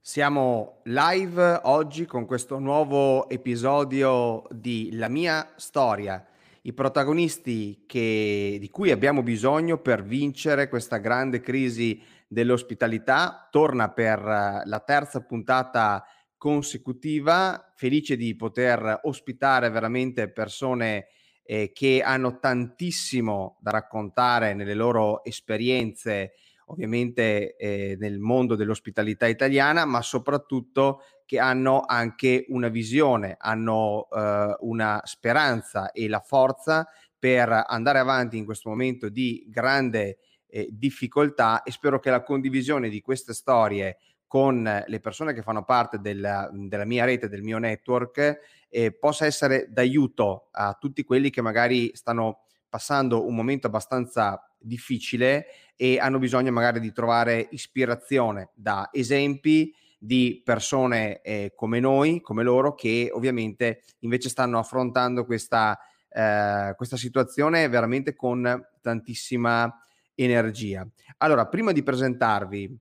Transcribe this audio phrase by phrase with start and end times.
[0.00, 6.22] Siamo live oggi con questo nuovo episodio di La mia storia,
[6.62, 11.98] i protagonisti che, di cui abbiamo bisogno per vincere questa grande crisi
[12.28, 13.48] dell'ospitalità.
[13.50, 16.04] Torna per la terza puntata
[16.36, 21.06] consecutiva, felice di poter ospitare veramente persone
[21.44, 26.32] eh, che hanno tantissimo da raccontare nelle loro esperienze
[26.66, 34.56] ovviamente eh, nel mondo dell'ospitalità italiana, ma soprattutto che hanno anche una visione, hanno eh,
[34.60, 36.86] una speranza e la forza
[37.18, 42.88] per andare avanti in questo momento di grande eh, difficoltà e spero che la condivisione
[42.88, 47.58] di queste storie con le persone che fanno parte della, della mia rete, del mio
[47.58, 48.40] network,
[48.74, 55.46] eh, possa essere d'aiuto a tutti quelli che magari stanno passando un momento abbastanza difficile
[55.76, 62.42] e hanno bisogno magari di trovare ispirazione da esempi di persone eh, come noi, come
[62.42, 65.78] loro, che ovviamente invece stanno affrontando questa,
[66.08, 69.72] eh, questa situazione veramente con tantissima
[70.16, 70.84] energia.
[71.18, 72.76] Allora, prima di presentarvi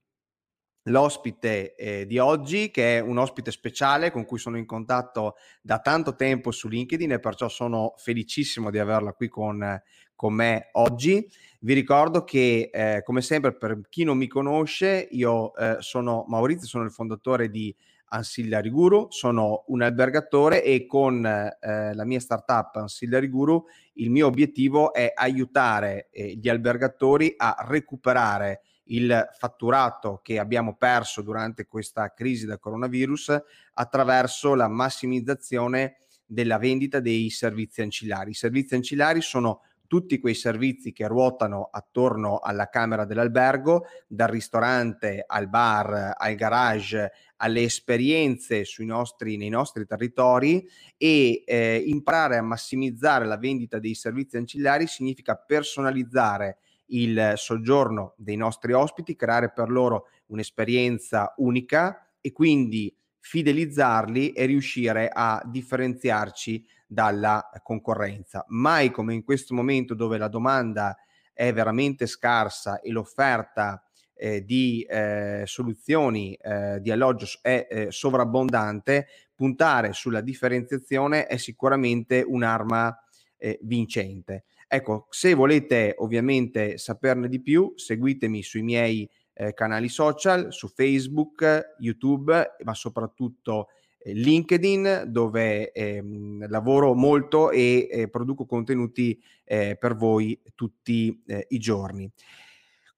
[0.83, 5.79] l'ospite eh, di oggi, che è un ospite speciale con cui sono in contatto da
[5.79, 9.81] tanto tempo su LinkedIn e perciò sono felicissimo di averla qui con,
[10.15, 11.27] con me oggi.
[11.59, 16.67] Vi ricordo che, eh, come sempre, per chi non mi conosce, io eh, sono Maurizio,
[16.67, 17.73] sono il fondatore di
[18.13, 24.27] Ancillary Guru, sono un albergatore e con eh, la mia startup Ancillary Guru il mio
[24.27, 32.13] obiettivo è aiutare eh, gli albergatori a recuperare il fatturato che abbiamo perso durante questa
[32.13, 33.41] crisi del coronavirus
[33.73, 38.31] attraverso la massimizzazione della vendita dei servizi ancillari.
[38.31, 39.61] I servizi ancillari sono
[39.93, 47.11] tutti quei servizi che ruotano attorno alla camera dell'albergo, dal ristorante al bar, al garage,
[47.37, 50.67] alle esperienze nostri, nei nostri territori
[50.97, 56.57] e eh, imparare a massimizzare la vendita dei servizi ancillari significa personalizzare
[56.87, 65.09] il soggiorno dei nostri ospiti, creare per loro un'esperienza unica e quindi fidelizzarli e riuscire
[65.11, 68.45] a differenziarci dalla concorrenza.
[68.49, 70.95] Mai come in questo momento dove la domanda
[71.31, 73.83] è veramente scarsa e l'offerta
[74.13, 82.23] eh, di eh, soluzioni eh, di alloggio è eh, sovrabbondante, puntare sulla differenziazione è sicuramente
[82.25, 82.95] un'arma
[83.37, 84.45] eh, vincente.
[84.75, 91.75] Ecco, se volete ovviamente saperne di più, seguitemi sui miei eh, canali social, su Facebook,
[91.77, 93.67] YouTube, ma soprattutto
[93.99, 101.45] eh, LinkedIn, dove ehm, lavoro molto e eh, produco contenuti eh, per voi tutti eh,
[101.49, 102.11] i giorni.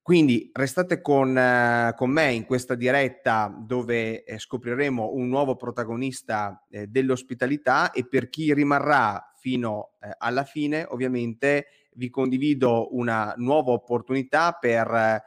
[0.06, 6.64] Quindi restate con, eh, con, me in questa diretta dove eh, scopriremo un nuovo protagonista
[6.70, 14.52] eh, dell'ospitalità e per chi rimarrà fino alla fine ovviamente vi condivido una nuova opportunità
[14.52, 15.24] per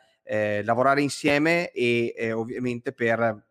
[0.62, 3.46] lavorare insieme e ovviamente per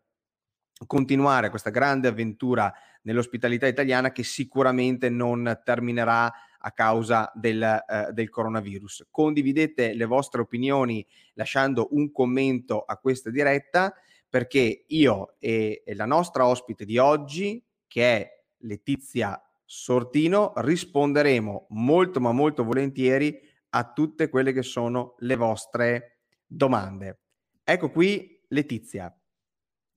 [0.86, 6.32] continuare questa grande avventura nell'ospitalità italiana che sicuramente non terminerà
[6.67, 9.07] a causa del, eh, del, coronavirus.
[9.09, 13.94] Condividete le vostre opinioni lasciando un commento a questa diretta
[14.29, 22.19] perché io e, e la nostra ospite di oggi, che è Letizia Sortino, risponderemo molto
[22.19, 23.39] ma molto volentieri
[23.69, 27.19] a tutte quelle che sono le vostre domande.
[27.63, 29.13] Ecco qui Letizia.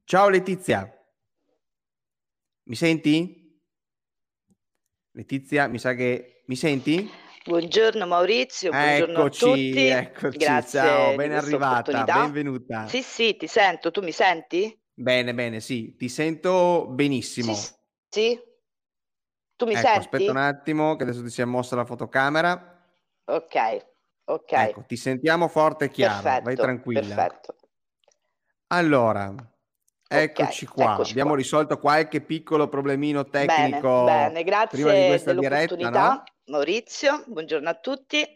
[0.04, 0.88] Ciao Letizia.
[2.64, 3.39] Mi senti?
[5.12, 7.10] Letizia, mi sa che mi senti?
[7.44, 9.86] Buongiorno Maurizio, buongiorno eccoci, a tutti.
[9.88, 12.86] Eccoci, Grazie ciao, ben arrivata, benvenuta.
[12.86, 14.78] Sì, sì, ti sento, tu mi senti?
[14.94, 17.52] Bene, bene, sì, ti sento benissimo.
[17.54, 17.74] Sì,
[18.08, 18.40] sì.
[19.56, 19.98] Tu mi ecco, senti?
[19.98, 22.78] Aspetta un attimo, che adesso ti si è mossa la fotocamera.
[23.26, 23.86] Ok,
[24.26, 24.52] ok.
[24.52, 27.14] Ecco, ti sentiamo forte e chiaro, perfetto, vai tranquilla.
[27.16, 27.56] Perfetto.
[28.68, 29.34] Allora,
[30.12, 31.38] Eccoci okay, qua, eccoci abbiamo qua.
[31.38, 34.42] risolto qualche piccolo problemino tecnico bene, bene.
[34.44, 36.24] grazie prima di questa dell'opportunità, diretta, no?
[36.46, 38.26] Maurizio, buongiorno a tutti.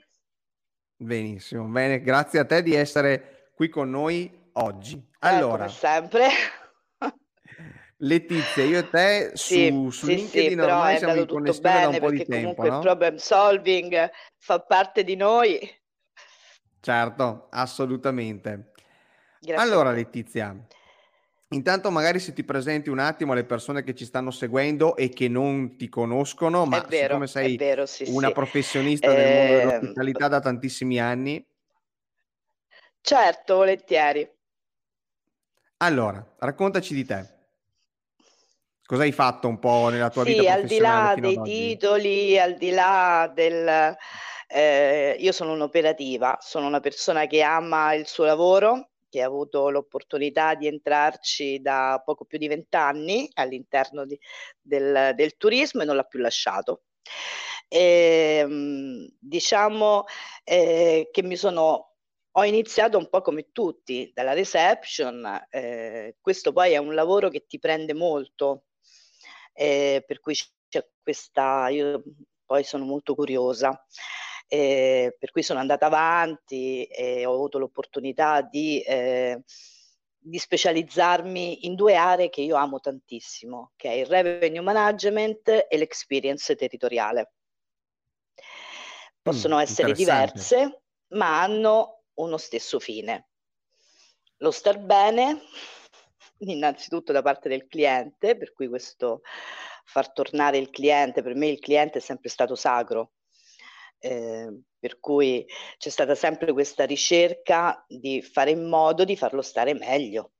[0.96, 4.96] Benissimo, bene, grazie a te di essere qui con noi oggi.
[4.96, 6.28] Eh, Allora, come sempre.
[7.98, 11.88] Letizia, io e te su, Sì, su sì, LinkedIn sì, ormai siamo in connessione da
[11.88, 12.78] un po' di tempo, comunque il no?
[12.78, 15.58] problem solving fa parte di noi.
[16.80, 18.72] Certo, assolutamente.
[19.40, 19.90] Grazie Allora.
[19.92, 20.54] Letizia,
[21.54, 25.28] Intanto magari se ti presenti un attimo alle persone che ci stanno seguendo e che
[25.28, 28.32] non ti conoscono, ma vero, siccome sei vero, sì, una sì.
[28.32, 31.46] professionista del mondo Ehm, dell'ospitalità da tantissimi anni.
[33.02, 34.28] Certo, volentieri.
[35.78, 37.32] Allora, raccontaci di te.
[38.86, 42.56] Cosa hai fatto un po' nella tua vita Sì, al di là dei titoli, al
[42.56, 43.96] di là del
[44.48, 49.70] ehm, io sono un'operativa, sono una persona che ama il suo lavoro, che ha avuto
[49.70, 54.18] l'opportunità di entrarci da poco più di 20 anni all'interno di
[54.60, 56.82] del del turismo e non l'ha più lasciato.
[57.68, 60.04] Ehm, diciamo,
[60.42, 61.90] ehm, che mi sono
[62.36, 67.44] ho iniziato un po' come tutti, dalla reception, ehm, questo poi è un lavoro che
[67.46, 68.64] ti prende molto,
[69.52, 70.34] ehm, per cui
[70.68, 72.02] c'è questa io
[72.44, 73.80] poi sono molto curiosa,
[74.54, 79.42] ehm, per cui sono andata avanti e ho avuto l'opportunità di ehm,
[80.26, 85.76] di specializzarmi in 2 aree che io amo tantissimo, che è il revenue management e
[85.76, 87.32] l'experience territoriale.
[89.20, 93.28] Possono Mh, essere diverse, ma hanno uno stesso fine.
[94.38, 95.42] Lo star bene,
[96.40, 99.20] innanzitutto da parte del cliente, per cui questo
[99.84, 103.12] far tornare il cliente, per me il cliente è sempre stato sacro,
[104.04, 105.46] ehm, per cui
[105.78, 110.30] c'è stata sempre questa ricerca di fare in modo di farlo stare meglio.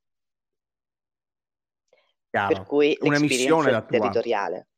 [2.31, 2.67] Per Chiaro.
[2.67, 4.69] cui Una missione territoriale.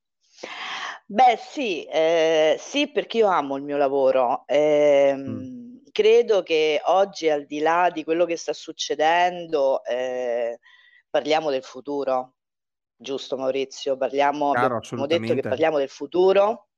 [1.08, 4.42] Beh sì, ehm, sì perché io amo il mio lavoro.
[4.46, 4.54] Mh.
[4.54, 10.56] Ehm, credo che oggi al di là di quello che sta succedendo, ehm,
[11.08, 12.34] parliamo del futuro,
[12.96, 13.96] giusto Maurizio?
[13.96, 16.68] Parliamo Chiaro, abbiamo detto che parliamo del futuro,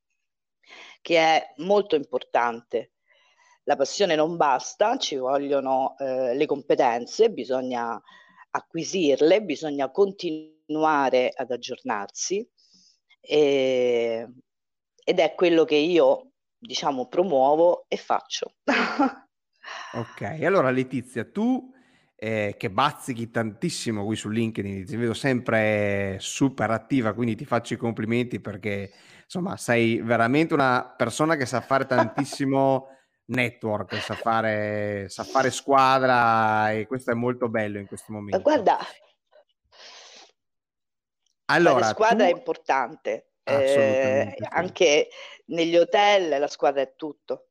[1.09, 2.93] che è molto importante.
[3.65, 7.99] La passione non basta, ci vogliono, ehm, le competenze, bisogna
[8.51, 12.47] acquisirle, bisogna continuare ad aggiornarsi,
[13.23, 14.39] ehm,
[15.03, 18.57] ed è quello che io, diciamo, promuovo e faccio.
[19.93, 21.73] Okay, allora Letizia tu,
[22.17, 27.75] ehm, che bazzichi tantissimo qui su LinkedIn, ti vedo sempre super attiva, quindi ti faccio
[27.75, 28.91] i complimenti perché,
[29.29, 32.89] insomma, sei veramente una persona che sa fare tantissimo
[33.29, 38.41] network, sa fare sa fare squadra e questo è molto bello in questo Ma momento.
[38.41, 38.79] guarda
[41.51, 44.49] Allora squadra è tu importante, ehm, assolutamente sì.
[44.51, 45.09] anche
[45.47, 47.49] negli hotel la squadra è tutto.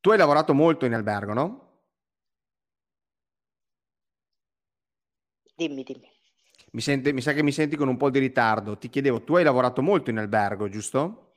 [0.00, 1.66] Tu hai lavorato molto in albergo, no?
[5.56, 6.17] Dimmi, dimmi.
[6.72, 8.78] Mi sente mi sa che mi senti con un po' di ritardo.
[8.78, 11.32] Ti chiedevo, tu hai lavorato molto in albergo, giusto?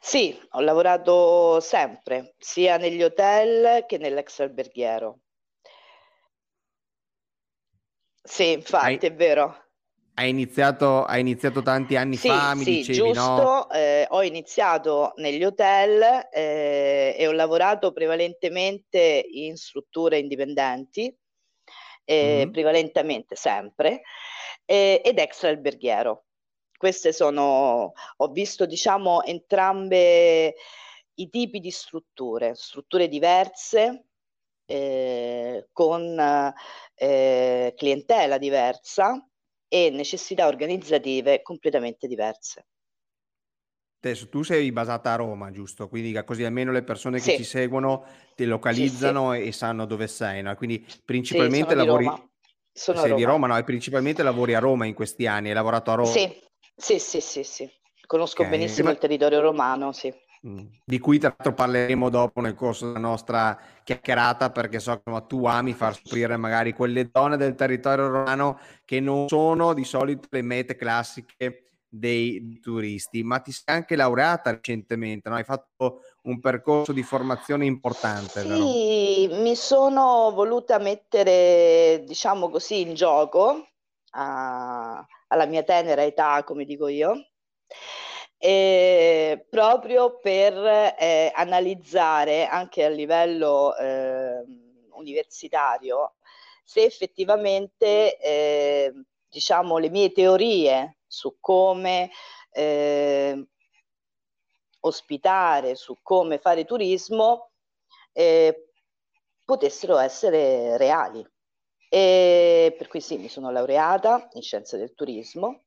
[0.00, 5.20] Sì, ho lavorato sempre, sia negli hotel che nell'ex alberghiero.
[8.22, 9.54] Sì, Hai infatti, è vero.
[10.18, 13.30] hai iniziato hai iniziato tanti anni Sì, fa, mi sì, dicevi, no?
[13.30, 13.68] giusto.
[13.70, 21.16] Ehm, ho iniziato negli hotel, ehm, e ho lavorato prevalentemente in strutture indipendenti,
[22.10, 22.50] ehm, Mh-mh.
[22.50, 24.02] prevalentemente sempre,
[24.64, 26.24] ehm, ed extra alberghiero.
[26.76, 30.54] Queste sono ho visto diciamo entrambe
[31.14, 34.06] i tipi di strutture, strutture diverse,
[34.66, 36.18] ehm, con,
[36.94, 39.24] ehm, clientela diversa
[39.68, 42.66] e necessità organizzative completamente diverse.
[44.02, 45.86] Adesso tu sei basata a Roma, giusto?
[45.86, 47.32] Quindi così almeno le persone che Sì.
[47.32, 48.02] ci seguono
[48.34, 49.14] ti Sì, sì.
[49.14, 50.86] localizzano e sanno dove sei, no, quindi
[51.22, 52.16] Sì, sono principalmente di Roma.
[52.16, 52.30] lavori
[52.72, 53.24] Sono a sei di Roma.
[53.24, 55.48] Roma, no, e principalmente lavori a Roma in questi anni.
[55.48, 56.42] Hai lavorato a Ro Sì,
[56.74, 57.70] sì, sì, sì, sì.
[58.06, 60.12] Conosco Okay, benissimo il prima territorio romano, sì.
[60.44, 65.24] Mh, di cui tra l'altro parleremo dopo nel corso della nostra chiacchierata, perché so che
[65.26, 70.28] tu ami far scoprire magari quelle zone del territorio romano che non sono di solito
[70.30, 73.22] le mete classiche dei turisti.
[73.22, 78.66] Ma ti sei anche laureata recentemente, no, hai fatto un percorso di formazione importante, vero?
[78.72, 83.66] Sì, mi sono voluta mettere, diciamo così, in gioco
[84.12, 87.12] a alla mia tenera età, come dico io,
[88.38, 90.54] ehm, proprio per,
[90.98, 96.14] ehm, analizzare anche a livello, ehm, universitario
[96.64, 102.10] se effettivamente, ehm, diciamo le mie teorie su come,
[102.52, 103.46] ehm
[104.80, 107.50] ospitare, su come fare turismo,
[108.12, 108.52] ehm,
[109.44, 111.24] potessero essere reali.
[111.88, 115.64] Ehm, per cui sì, mi sono laureata in scienze del turismo,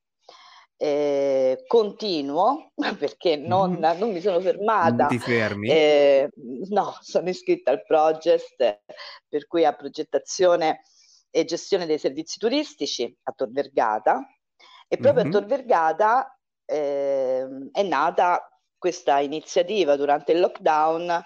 [0.78, 3.86] ehm, continuo perché non Mh-mh.
[3.98, 4.40] non mi sono
[4.88, 5.72] Non fermata, ti fermi?
[5.72, 6.30] ehm,
[6.70, 8.82] no, sono iscritta al Progrest,
[9.28, 10.82] per cui a progettazione
[11.30, 14.22] e gestione dei servizi turistici a Tor Vergata
[14.94, 15.34] e proprio mm-hmm.
[15.34, 18.48] a Tor Vergata eh, è nata
[18.78, 21.20] questa iniziativa durante il lockdown,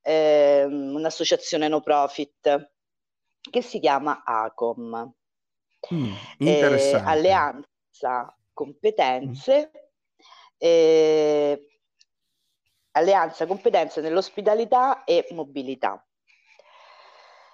[0.00, 2.72] eh, un'associazione no profit
[3.48, 5.14] che si chiama ACOM,
[5.94, 9.70] mm, eh, Alleanza Competenze,
[10.66, 11.54] mm.
[12.90, 16.04] Alleanza Competenze nell'ospitalità e mobilità.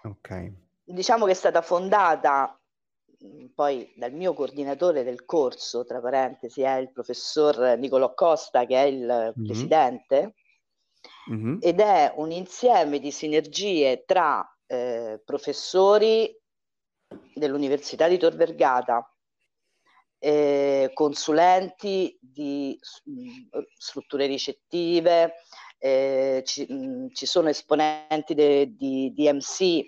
[0.04, 0.52] Ok.
[0.82, 2.57] Diciamo che è stata fondata
[3.54, 8.86] poi dal mio coordinatore del corso, tra parentesi, è il professor Nicolò Costa, che è
[8.86, 9.46] il mm-hmm.
[9.46, 10.34] presidente,
[11.30, 11.56] mm-hmm.
[11.60, 16.34] ed è un insieme di sinergie tra eh, professori
[17.34, 19.12] dell'Università di Tor Vergata,
[20.18, 25.34] eh, consulenti di mh, strutture ricettive,
[25.78, 29.86] eh, ci, mh, ci, sono esponenti de, di, di MC,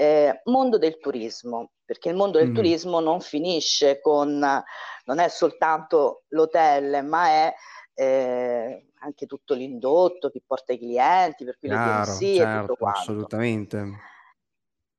[0.00, 2.54] eh, mondo del turismo, perché il mondo del mm.
[2.54, 7.54] turismo non finisce con, non è soltanto l'hotel, ma è
[7.94, 12.60] eh, anche tutto l'indotto, chi porta i clienti, per cui Chiaro, le DMC certo, e
[12.60, 12.98] tutto quanto.
[13.00, 14.00] Assolutamente.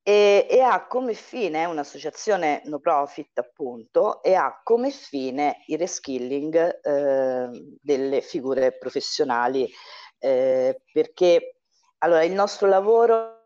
[0.03, 5.77] E, e, ha come fine, è un'associazione no profit appunto, e ha come fine il
[5.77, 9.70] reskilling eh, delle figure professionali,
[10.18, 11.62] eh, perché
[12.00, 13.39] allora il nostro lavoro,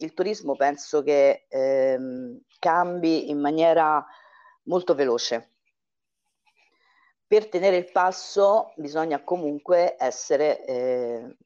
[0.00, 4.04] il turismo penso che ehm, cambi in maniera
[4.64, 5.50] molto veloce
[7.30, 11.36] per tenere il passo bisogna comunque essere, eh,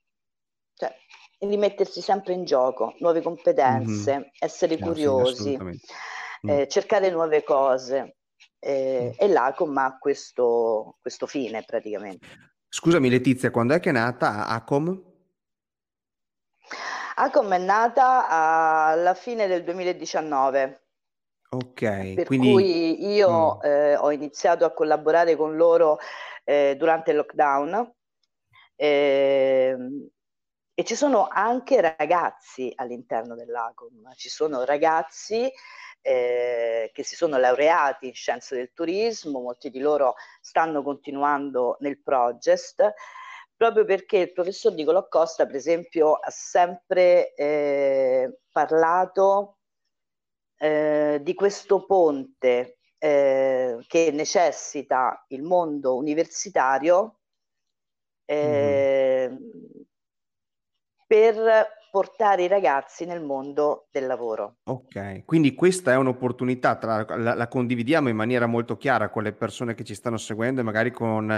[0.72, 0.96] cioè,
[1.40, 4.28] rimettersi sempre in gioco, nuove competenze, mm-hmm.
[4.38, 6.68] essere no, curiosi, sì, eh, mm.
[6.68, 8.16] cercare nuove cose.
[8.60, 9.16] Eh, mm.
[9.18, 12.26] E l'ACOM ha questo, questo fine praticamente.
[12.66, 15.13] Scusami Letizia, quando è che è nata ACOM?
[17.16, 20.82] ACOM è nata alla fine del 2019.
[21.50, 22.50] Ok, per quindi...
[22.50, 23.60] cui io mm.
[23.62, 25.98] eh, ho iniziato a collaborare con loro
[26.42, 27.94] eh, durante il lockdown
[28.74, 29.76] eh,
[30.74, 35.48] e ci sono anche ragazzi all'interno dell'ACOM, ci sono ragazzi
[36.00, 42.02] eh, che si sono laureati in scienze del turismo, molti di loro stanno continuando nel
[42.02, 42.92] project
[43.56, 49.58] proprio perché il professor Nicolò Costa, per esempio, ha sempre eh, parlato
[50.58, 57.20] eh, di questo ponte eh, che necessita il mondo universitario
[58.32, 59.36] mm.
[61.06, 64.56] per portare i ragazzi nel mondo del lavoro.
[64.64, 69.32] Ok, quindi questa è un'opportunità, tra, la, la, condividiamo in maniera molto chiara con le
[69.32, 71.30] persone che ci stanno seguendo e magari con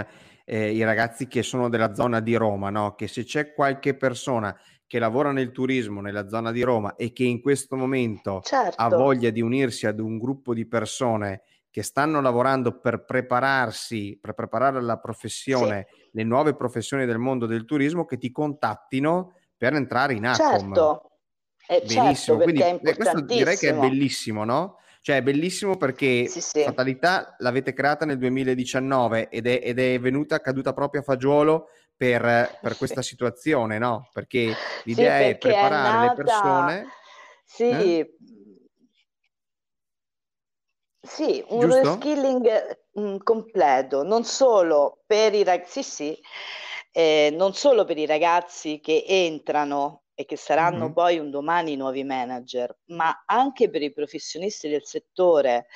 [0.45, 2.95] eh, i ragazzi che sono della zona di Roma, no?
[2.95, 7.23] che se c'è qualche persona che lavora nel turismo nella zona di Roma e che
[7.23, 8.81] in questo momento certo.
[8.81, 14.33] ha voglia di unirsi ad un gruppo di persone che stanno lavorando per prepararsi, per
[14.33, 16.09] preparare la professione, sì.
[16.13, 20.73] le nuove professioni del mondo del turismo, che ti contattino per entrare in ACOM.
[20.73, 21.11] Certo,
[21.67, 24.79] eh, certo, Benissimo, certo, quindi eh, questo direi che è bellissimo, no?
[25.01, 26.63] Cioè è bellissimo perché sì, sì.
[26.63, 32.57] Fatalità l'avete creata nel 2019 ed è, ed è venuta caduta proprio a fagiolo per,
[32.61, 34.09] per questa situazione, no?
[34.13, 36.09] Perché l'idea sì, è preparare è nata...
[36.09, 36.87] le persone.
[37.45, 37.63] Sì.
[37.63, 38.15] Eh?
[41.01, 41.81] Sì, un Giusto?
[41.81, 46.21] reskilling mm, completo, non solo per i ragazzi, sì, sì,
[46.97, 50.93] eh, non solo per i ragazzi che entrano e che saranno mm-hmm.
[50.93, 55.67] poi un domani nuovi manager, ma anche per i professionisti del settore.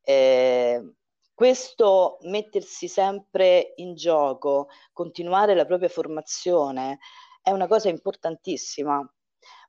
[0.00, 0.94] Eh,
[1.34, 7.00] questo mettersi sempre in gioco, continuare la propria formazione,
[7.42, 9.04] è una cosa importantissima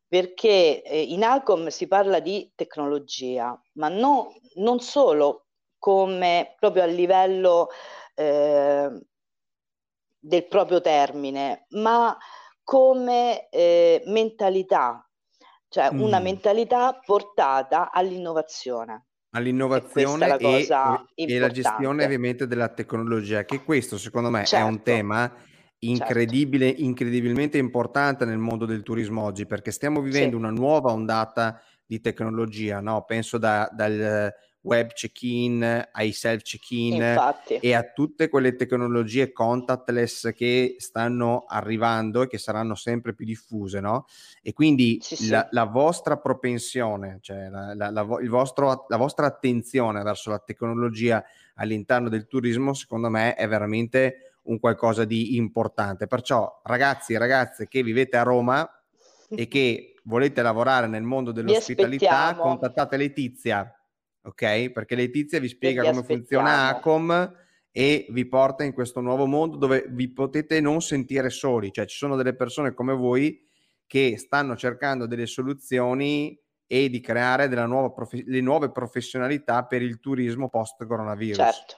[0.08, 5.48] perché eh, in Alcom si parla di tecnologia, ma no, non solo
[5.80, 7.70] come proprio a livello
[8.14, 9.02] eh,
[10.22, 12.16] del proprio termine, ma
[12.64, 15.06] come eh, mentalità,
[15.68, 16.00] cioè mm.
[16.00, 23.98] una mentalità portata all'innovazione all'innovazione e, la e, la gestione ovviamente della tecnologia, che questo
[23.98, 24.66] secondo me certo.
[24.66, 24.92] è un certo.
[24.92, 25.34] tema
[25.80, 26.82] incredibile, certo.
[26.84, 30.44] incredibilmente importante nel mondo del turismo oggi, perché stiamo vivendo sì.
[30.44, 33.04] una nuova ondata di tecnologia, no?
[33.06, 37.56] penso da, dal web check-in, ai self check-in Infatti.
[37.56, 43.80] e a tutte quelle tecnologie contactless che stanno arrivando e che saranno sempre più diffuse,
[43.80, 44.06] no?
[44.42, 45.56] E quindi sì, la, sì.
[45.56, 51.24] la, vostra propensione, cioè la, la, vostro, la vostra attenzione verso la tecnologia
[51.56, 56.08] all'interno del turismo, secondo me, è veramente un qualcosa di importante.
[56.08, 58.68] Perciò, ragazzi e ragazze che vivete a Roma
[59.30, 63.81] e che volete lavorare nel mondo dell'ospitalità, contattate Letizia,
[64.24, 64.72] ok?
[64.72, 66.46] Perché Letizia vi spiega come aspettiamo.
[66.46, 67.34] funziona Acom
[67.72, 71.98] e vi porta in questo nuovo mondo dove vi potete non sentire soli, cioè ci
[71.98, 73.48] sono delle persone come voi
[73.88, 80.50] che stanno cercando delle soluzioni e di creare prof- le nuove professionalità per il turismo
[80.50, 81.36] post coronavirus.
[81.36, 81.76] Certo,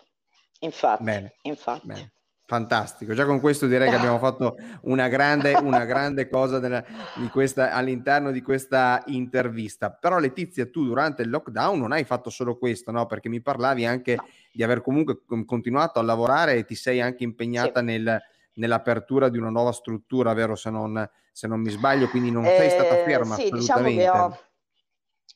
[0.59, 1.03] infatti.
[1.03, 1.35] Bene.
[1.41, 1.87] infatti.
[1.87, 2.13] Bene.
[2.53, 6.83] Fantastico, già con questo direi che abbiamo fatto una grande, una grande cosa della,
[7.15, 9.89] di questa, all'interno di questa intervista.
[9.89, 13.07] Però Letizia, tu durante il lockdown non hai fatto solo questo, no?
[13.07, 14.19] Perché mi parlavi anche
[14.51, 17.85] di aver comunque continuato a lavorare e ti sei anche impegnata sì.
[17.85, 18.21] nel,
[18.53, 20.53] nell'apertura di una nuova struttura, vero?
[20.53, 23.33] Se non, se non mi sbaglio, quindi non eh, sei stata eh, ferma.
[23.33, 24.39] Sì, diciamo che ho...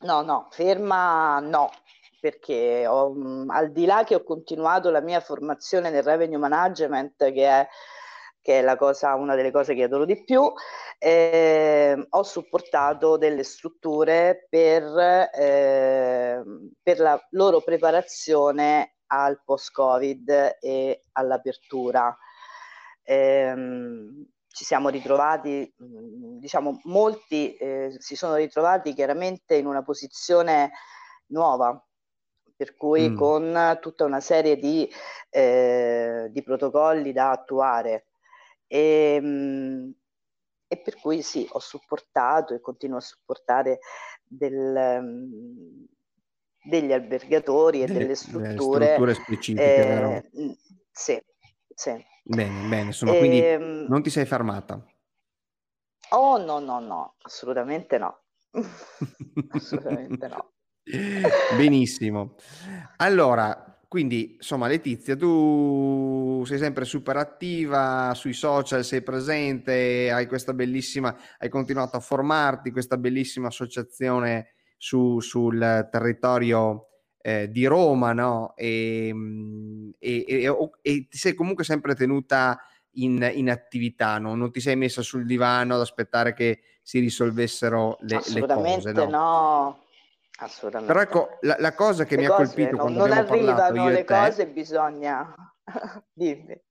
[0.02, 1.72] No, no, ferma no,
[2.20, 7.32] perché ho, mm, al di là che ho continuato la mia formazione nel revenue management,
[7.32, 7.68] che è,
[8.42, 10.52] che è cosa, una delle cose che adoro di più,
[11.00, 14.84] eh, ho supportato delle strutture per,
[15.34, 16.44] eh,
[16.82, 22.16] per la loro preparazione al post-Covid e all'apertura.
[23.04, 23.54] Eh,
[24.58, 30.72] ci siamo ritrovati, mm, diciamo, molti eh, si sono ritrovati chiaramente in una posizione
[31.28, 31.80] nuova,
[32.58, 33.16] per cui mm.
[33.16, 34.90] con tutta una serie di,
[35.30, 38.08] eh, di protocolli da attuare.
[38.66, 39.94] E, mh,
[40.68, 43.80] e, per cui sì, ho supportato e continuo a supportare
[44.24, 45.86] del, um,
[46.64, 50.22] degli albergatori e delle, strutture, strutture specifiche.
[50.34, 50.58] Eh,
[50.92, 51.22] sì,
[51.74, 52.06] sì.
[52.24, 54.84] Bene, bene, insomma, e, quindi ehm non ti sei fermata.
[56.10, 58.24] Oh no, no, no, assolutamente no.
[59.52, 60.52] assolutamente no.
[61.56, 62.36] Benissimo.
[62.98, 70.54] Allora, quindi insomma, Letizia, tu sei sempre super attiva sui social, sei presente, hai questa
[70.54, 76.88] bellissima, hai continuato a formarti, questa bellissima associazione su, sul territorio
[77.22, 78.54] eh, di Roma, no?
[78.56, 82.60] E, mm, e, e, e, ti sei comunque sempre tenuta
[82.98, 84.36] in, in attività, no?
[84.36, 88.92] non ti sei messa sul divano ad aspettare che si risolvessero le, le cose.
[88.92, 89.06] No?
[89.10, 89.87] no.
[90.38, 90.94] Assolutamente.
[90.94, 93.46] Però ecco, la, la cosa che le mi cose, ha colpito non, quando non abbiamo
[93.46, 95.36] parlato io le te, cose, bisogna...
[96.14, 96.62] Dimmi.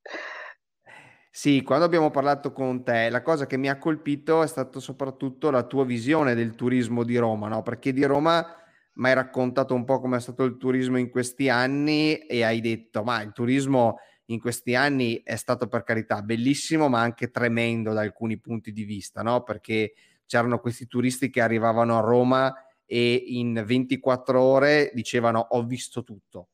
[1.29, 5.51] Sì, quando abbiamo parlato con te, la cosa che mi ha colpito è stata soprattutto
[5.51, 7.61] la tua visione del turismo di Roma, no?
[7.61, 8.43] Perché di Roma
[8.93, 12.59] mi hai raccontato un po' come è stato il turismo in questi anni e hai
[12.59, 13.97] detto, ma il turismo
[14.29, 18.83] in questi anni è stato per carità bellissimo, ma anche tremendo da alcuni punti di
[18.83, 19.43] vista, no?
[19.43, 19.93] Perché
[20.25, 22.53] c'erano questi turisti che arrivavano a Roma
[22.87, 26.47] e in 24 ore dicevano ho visto tutto.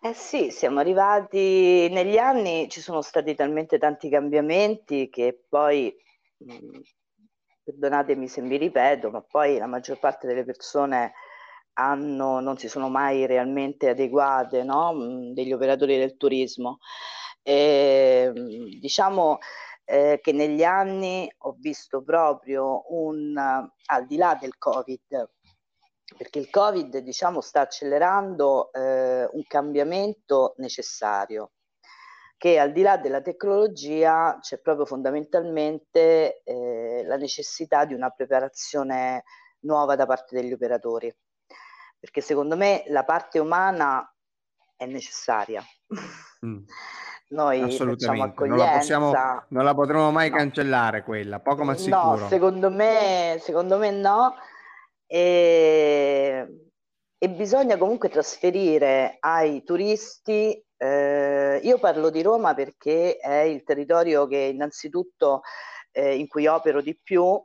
[0.00, 5.94] Eh sì, siamo arrivati negli anni, ci sono stati talmente tanti cambiamenti che poi,
[7.64, 11.12] perdonatemi se mi ripeto, ma poi la maggior parte delle persone
[11.74, 14.94] hanno, non si sono mai realmente adeguate, no?
[15.32, 16.78] Degli operatori del turismo.
[17.42, 19.38] E, mm, diciamo,
[19.90, 25.30] eh, che negli anni ho visto proprio un, al di là del Covid,
[26.14, 31.52] perché il Covid diciamo, sta accelerando eh, un cambiamento necessario,
[32.36, 39.24] che al di là della tecnologia c'è proprio fondamentalmente eh, la necessità di una preparazione
[39.60, 41.10] nuova da parte degli operatori,
[41.98, 44.06] perché secondo me la parte umana
[44.76, 45.62] è necessaria.
[46.44, 46.64] Mm.
[47.30, 49.12] Noi Assolutamente, non la, possiamo,
[49.48, 50.36] non la potremo mai no.
[50.36, 52.20] cancellare quella, poco ma sicuro.
[52.20, 54.34] No, secondo me, secondo me no.
[55.06, 56.68] E,
[57.18, 60.64] e bisogna comunque trasferire ai turisti.
[60.74, 65.42] Eh, io parlo di Roma perché è il territorio che innanzitutto
[65.90, 67.38] eh, in cui opero di più,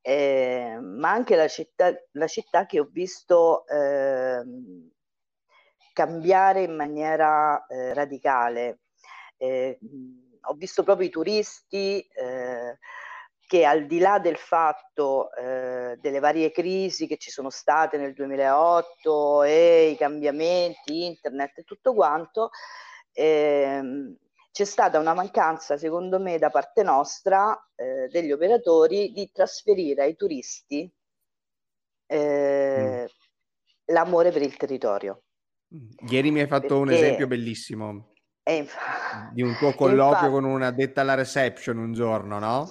[0.00, 4.90] eh, ma anche la città, la città che ho visto ehm,
[5.92, 8.78] cambiare in maniera eh, radicale
[9.38, 9.78] eh,
[10.42, 12.78] ho visto proprio i turisti eh,
[13.48, 18.12] che al di là del fatto eh, delle varie crisi che ci sono state nel
[18.12, 22.50] 2008 e i cambiamenti, internet e tutto quanto,
[23.12, 24.14] ehm,
[24.52, 30.14] c'è stata una mancanza, secondo me, da parte nostra, eh, degli operatori, di trasferire ai
[30.14, 30.90] turisti
[32.06, 33.94] eh, mm.
[33.94, 35.22] l'amore per il territorio.
[36.10, 36.82] Ieri mi hai fatto Perché...
[36.82, 38.12] un esempio bellissimo
[38.52, 38.76] inf-
[39.32, 42.70] di un tuo colloquio infatti, con una detta alla reception un giorno, no?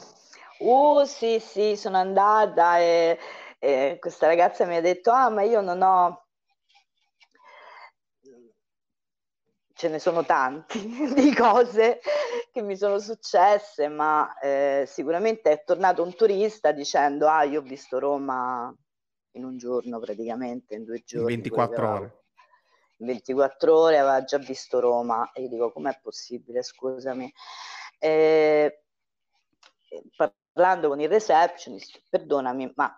[0.59, 3.19] Uh, sì, sì, sono andata e,
[3.59, 6.27] e questa ragazza mi ha detto, ah, ma io non ho
[9.77, 10.79] ce ne sono tanti
[11.13, 11.99] di cose
[12.51, 17.63] che mi sono successe, ma eh, sicuramente è tornato un turista dicendo ah io ho
[17.63, 18.75] visto Roma
[19.35, 21.33] in un giorno praticamente, in due giorni.
[21.33, 22.21] In 24 ore.
[22.99, 27.31] In 24 ore aveva già visto Roma e io dico com'è possibile, scusami.
[27.99, 28.83] Eh,
[30.15, 32.91] parlando con il receptionist, perdonami, ma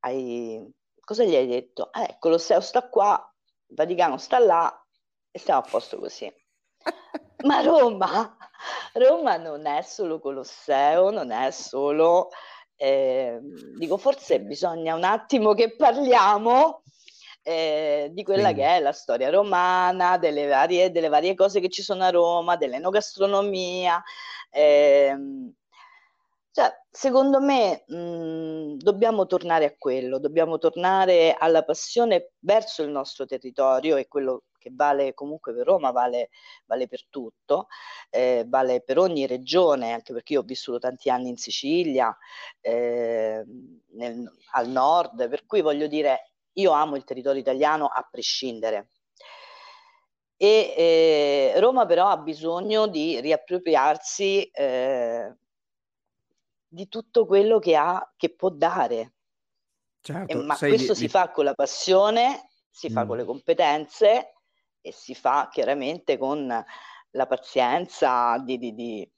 [0.00, 0.66] hai...
[1.00, 1.92] cosa gli hai detto?
[1.92, 3.30] Eh, Colosseo sta qua,
[3.66, 4.86] il Vaticano sta là
[5.30, 6.32] e stiamo a posto così.
[7.44, 8.36] Ma Roma,
[8.94, 12.30] Roma non è solo Colosseo, non è solo...
[12.74, 13.38] Eh,
[13.76, 16.81] dico, forse bisogna un attimo che parliamo
[17.42, 18.54] eh, di quella sì.
[18.54, 22.56] che è la storia romana, delle varie, delle varie, cose che ci sono a Roma,
[22.56, 24.02] dell'enogastronomia.
[24.50, 25.16] Eh,
[26.52, 33.24] cioè, secondo me mh, dobbiamo tornare a quello, dobbiamo tornare alla passione verso il nostro
[33.24, 36.28] territorio e quello che vale comunque per Roma, vale,
[36.66, 37.68] vale per tutto,
[38.10, 42.16] eh, vale per ogni regione, anche perché io ho vissuto tanti anni in Sicilia,
[42.60, 43.42] eh,
[43.92, 48.88] nel, al nord, per cui voglio dire, io amo il territorio italiano a prescindere.
[50.36, 55.36] E eh, Roma però ha bisogno di riappropriarsi eh,
[56.66, 59.14] di tutto quello che ha, che può dare.
[60.00, 61.08] Certo, eh, ma questo di, si di...
[61.08, 62.92] fa con la passione, si mm.
[62.92, 64.34] fa con le competenze
[64.80, 66.64] e si fa chiaramente con
[67.10, 69.08] la pazienza di, di,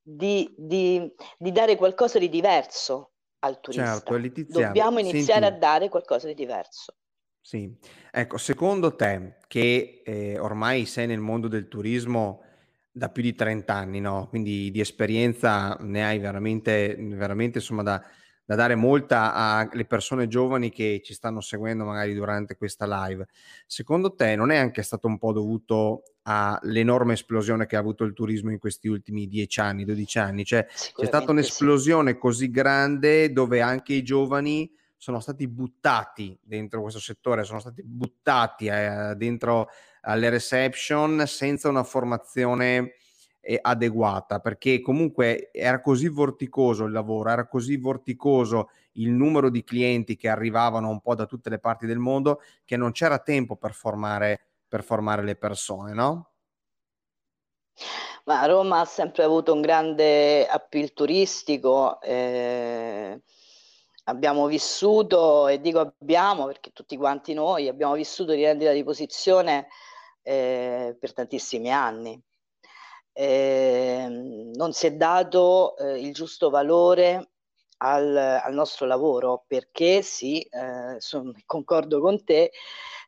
[0.00, 3.10] di, di dare qualcosa di diverso
[3.46, 4.00] al turista.
[4.00, 5.56] Certo, Dobbiamo iniziare Senti...
[5.56, 6.94] a dare qualcosa di diverso.
[7.40, 7.72] Sì,
[8.10, 12.42] ecco, secondo te che eh, ormai sei nel mondo del turismo
[12.90, 14.26] da più di 30 anni, no?
[14.28, 18.02] Quindi di esperienza ne hai veramente, veramente insomma da,
[18.46, 23.26] da dare molta alle persone giovani che ci stanno seguendo magari durante questa live.
[23.66, 28.12] Secondo te non è anche stato un po' dovuto all'enorme esplosione che ha avuto il
[28.12, 30.44] turismo in questi ultimi 10 anni, 12 anni?
[30.44, 32.18] Cioè c'è stata un'esplosione sì.
[32.18, 38.66] così grande dove anche i giovani sono stati buttati dentro questo settore, sono stati buttati
[38.66, 39.68] eh, dentro
[40.02, 42.92] alle reception senza una formazione
[43.60, 50.16] adeguata, perché comunque era così vorticoso il lavoro, era così vorticoso il numero di clienti
[50.16, 53.72] che arrivavano un po' da tutte le parti del mondo che non c'era tempo per
[53.72, 56.30] formare, per formare le persone, no?
[58.24, 62.00] Ma Roma ha sempre avuto un grande appeal turistico.
[62.00, 63.20] Eh
[64.08, 69.68] abbiamo vissuto, e dico abbiamo perché tutti quanti noi abbiamo vissuto di rendita di posizione
[70.22, 72.20] eh, per tantissimi anni.
[73.18, 77.30] Eh, non si è dato eh, il giusto valore
[77.78, 82.52] al, al, nostro lavoro perché sì, eh, son, concordo con te,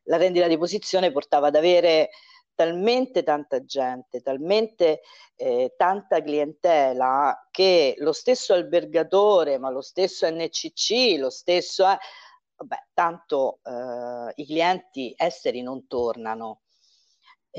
[0.05, 2.09] la rendita di posizione portava ad avere
[2.55, 5.03] talmente tanta gente, talmente
[5.37, 11.87] eh, tanta clientela che lo stesso albergatore, ma lo stesso NCC, lo stesso...
[11.87, 11.99] Eh,
[12.57, 16.63] vabbè, tanto eh, i clienti esteri non tornano.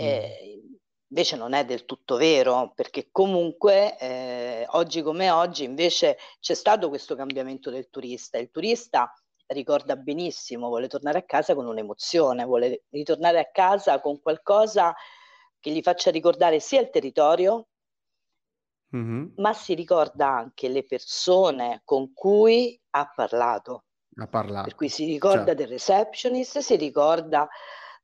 [0.02, 0.78] Mm.
[1.10, 6.90] Invece non è del tutto vero, perché comunque eh, oggi come oggi invece c'è stato
[6.90, 8.38] questo cambiamento del turista.
[8.38, 9.12] Il turista
[9.48, 14.94] ricorda benissimo, vuole tornare a casa con un'emozione, vuole ritornare a casa con qualcosa
[15.60, 17.68] che gli faccia ricordare sia il territorio,
[18.96, 19.26] mm-hmm.
[19.38, 23.86] ma si ricorda anche le persone con cui ha parlato.
[24.16, 24.66] Ha parlato.
[24.66, 25.54] Per cui si ricorda certo.
[25.56, 27.48] del receptionist, si ricorda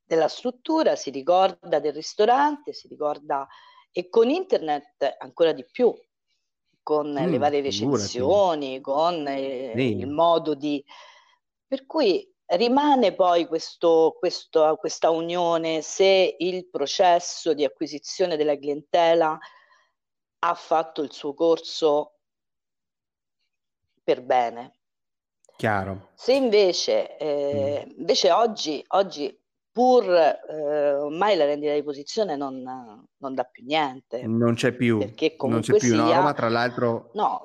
[0.05, 3.47] della struttura, si ricorda del ristorante, si ricorda
[3.91, 5.93] e con internet ancora di più,
[6.83, 10.83] con mm, le varie recensioni, con eh, il modo di
[11.67, 19.37] per cui rimane poi questo, questo, questa unione se il processo di acquisizione della clientela
[20.39, 22.19] ha fatto il suo corso
[24.03, 24.73] per bene.
[25.57, 26.11] Chiaro.
[26.13, 27.99] Se invece, eh, mm.
[27.99, 29.35] invece oggi, oggi
[29.75, 34.25] pur eh, ormai la rendita di posizione non, non, dà più niente.
[34.25, 34.99] Non c'è più.
[34.99, 35.93] Perché comunque non c'è più.
[35.93, 36.01] Sia...
[36.01, 37.11] No, Roma, tra l'altro...
[37.13, 37.41] No,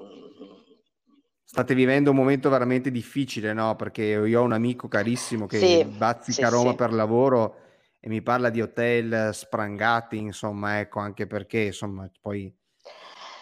[1.42, 3.74] State vivendo un momento veramente difficile, no?
[3.74, 6.76] Perché io ho un amico carissimo che sì, bazzica sì, Roma sì.
[6.76, 7.56] per lavoro
[7.98, 12.56] e mi parla di hotel sprangati, insomma, ecco, anche perché, insomma, poi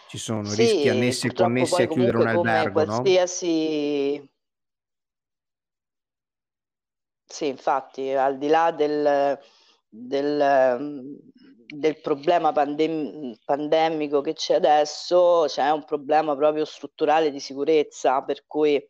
[0.09, 4.16] ci sono rischi annessi e connessi a chiudere un albergo, qualsiasi...
[4.16, 4.29] no?
[7.30, 9.38] Sì, infatti, al di là del,
[9.88, 11.06] del,
[11.66, 18.46] del problema pandem- pandemico che c'è adesso, c'è un problema proprio strutturale di sicurezza, per
[18.46, 18.82] cui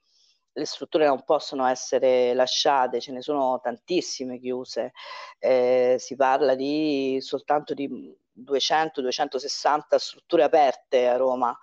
[0.53, 4.93] le strutture non possono essere lasciate, ce ne sono tantissime chiuse,
[5.39, 7.89] eh, si parla di soltanto di
[8.33, 11.57] 200-260 strutture aperte a Roma.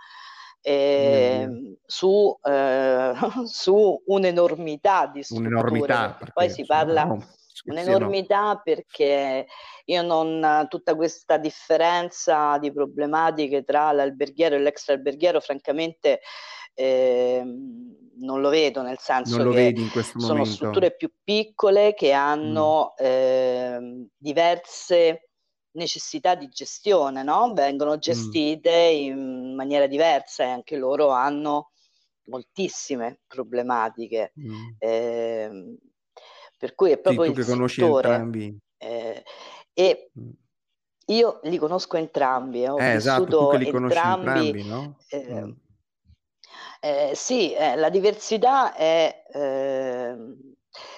[0.67, 1.73] Eh, mm.
[1.85, 3.13] su, eh,
[3.45, 5.49] su, un'enormità di strutture.
[5.49, 7.23] Un'enormità, poi si parla no,
[7.65, 8.61] un'enormità no.
[8.63, 9.45] perché
[9.85, 16.21] io non tutta questa differenza di problematiche tra l'alberghiero e l'extra-alberghiero, francamente
[16.73, 17.43] eh,
[18.17, 19.75] non lo vedo, nel senso che
[20.17, 20.45] sono momento.
[20.45, 23.05] strutture più piccole che hanno mm.
[23.05, 25.29] eh, diverse
[25.75, 27.53] necessità di gestione, no?
[27.53, 27.99] vengono mm.
[27.99, 29.05] gestite mm.
[29.05, 31.71] in maniera diversa e anche loro hanno
[32.25, 34.33] moltissime problematiche.
[34.39, 34.67] Mm.
[34.77, 35.77] Eh,
[36.57, 38.57] per cui è proprio sì, tu il che conosci settore, entrambi.
[38.77, 39.23] Eh,
[39.73, 40.29] e mm.
[41.07, 44.97] io li conosco entrambi, eh, ho eh, esatto, li entrambi, entrambi no?
[45.09, 45.51] Eh, mm.
[46.85, 50.15] Eh, sì, eh, la diversità è, eh,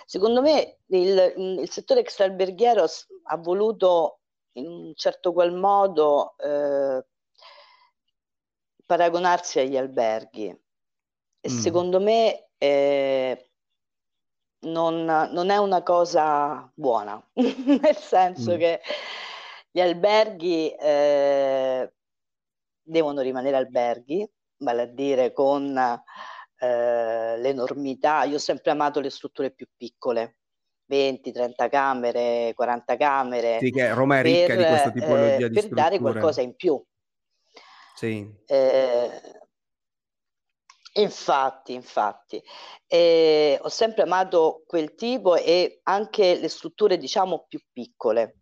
[0.06, 2.86] secondo me, il, il settore extraalberghiero
[3.30, 4.17] ha voluto
[4.58, 7.06] in un certo qual modo eh,
[8.86, 11.58] paragonarsi agli alberghi e mm.
[11.60, 13.52] secondo me eh,
[14.60, 18.58] non, non, è una cosa buona, nel senso mm.
[18.58, 18.82] che
[19.72, 21.94] gli alberghi eh,
[22.82, 25.78] devono rimanere alberghi, vale a dire con
[26.58, 28.24] eh, l'enormità.
[28.24, 30.38] Io ho sempre amato le strutture più piccole,
[30.88, 33.60] 20, 30 camere, 40 camere.
[33.60, 36.56] Sì, che Roma è ricca per, di questa tipologia eh, di Per dare qualcosa in
[36.56, 36.84] più.
[37.96, 38.28] Sì.
[38.46, 39.10] Eh,
[40.94, 42.42] infatti, infatti.
[42.88, 48.42] Eh, ho sempre amato quel tipo e anche le strutture, diciamo, più piccole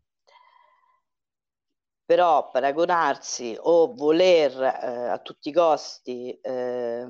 [2.06, 7.04] però paragonarsi o voler eh, a tutti i costi, eh,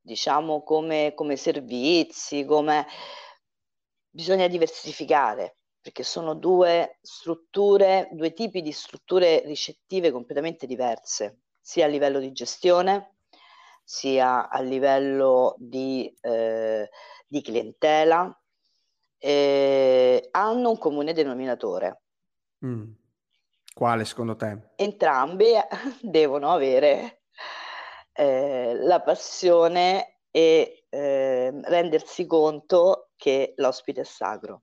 [0.00, 2.86] diciamo come, come servizi, come
[4.16, 11.88] bisogna diversificare perché sono due strutture, due tipi di strutture ricettive completamente diverse, sia a
[11.88, 13.18] livello di gestione,
[13.84, 16.88] sia a livello di, eh,
[17.26, 18.36] di clientela,
[19.18, 22.02] eh, hanno un comune denominatore.
[22.64, 22.90] Mm.
[23.72, 24.70] Quale secondo te?
[24.76, 25.52] Entrambi
[26.00, 27.20] devono avere
[28.12, 34.62] eh, la passione e eh, rendersi conto che l'ospite è sacro.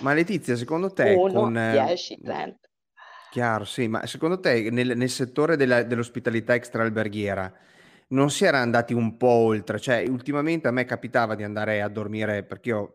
[0.00, 1.14] Ma Letizia, secondo te...
[1.14, 2.58] 1, 10, 30.
[3.30, 7.52] Chiaro, sì, ma secondo te nel, nel settore della, dell'ospitalità extraalberghiera
[8.08, 9.80] non si era andati un po' oltre?
[9.80, 12.92] Cioè, ultimamente a me capitava di andare a dormire, perché io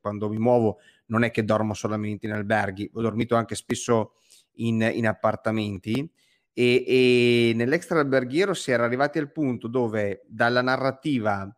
[0.00, 4.14] quando mi muovo non è che dormo solamente in alberghi, ho dormito anche spesso
[4.54, 6.10] in, in appartamenti
[6.52, 11.48] e, e nell'extra alberghiero si era arrivati al punto dove dalla narrativa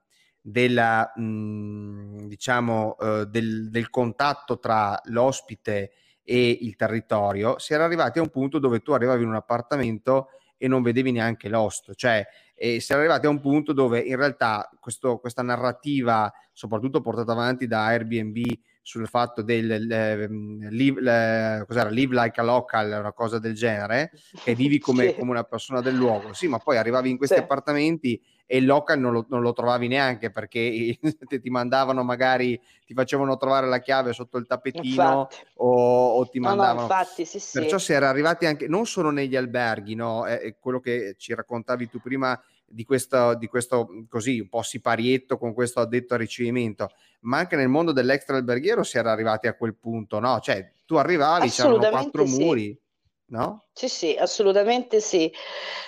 [0.47, 7.85] della, mh, mhmm, diciamo, uh, del, del, contatto tra l'ospite e il territorio, si era
[7.85, 10.29] arrivati a un punto dove tu arrivavi in un appartamento
[10.59, 14.17] e non vedevi neanche l'host, cioè e si era arrivati a un punto dove in
[14.17, 18.43] realtà questo, questa narrativa, soprattutto portata avanti da Airbnb,
[18.87, 24.13] sul fatto del eh, live, le, cos'era, live like a local, una cosa del genere,
[24.43, 25.15] che vivi come, sì.
[25.15, 26.35] come una persona del luogo.
[26.35, 27.41] Sì, ma poi arrivavi in questi sì.
[27.41, 30.99] appartamenti e il local non lo, non lo trovavi neanche perché
[31.41, 36.83] ti mandavano magari, ti facevano trovare la chiave sotto il tappetino o, o, ti mandavano.
[36.83, 40.27] No, no, infatti, sì, Perciò si era arrivati anche, non solo negli alberghi, no?
[40.27, 44.63] È, è quello che ci raccontavi tu prima di questo, di questo così un po'
[44.63, 49.47] siparietto con questo addetto a ricevimento, ma anche nel mondo dell'extra alberghiero si era arrivati
[49.47, 50.41] a quel punto, no?
[50.41, 52.43] Cioè tu arrivavi, c'erano quattro sì.
[52.43, 52.83] muri,
[53.27, 53.67] no?
[53.73, 55.33] Sì, sì, assolutamente sì.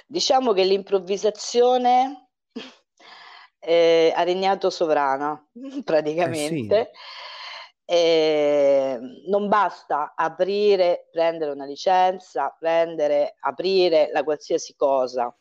[0.07, 2.29] Diciamo che l'improvvisazione
[3.59, 5.45] eh, ha regnato sovrana,
[5.85, 6.81] praticamente.
[6.81, 7.15] Eh sì.
[7.89, 15.33] Eh, non basta aprire, prendere una licenza, prendere, aprire la qualsiasi cosa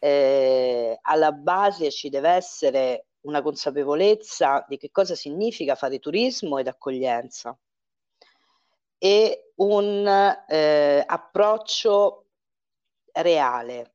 [0.00, 6.66] eh, alla base ci deve essere una consapevolezza di che cosa significa fare turismo ed
[6.66, 7.56] accoglienza
[8.98, 10.06] e un
[10.48, 12.26] eh, approccio
[13.12, 13.94] reale.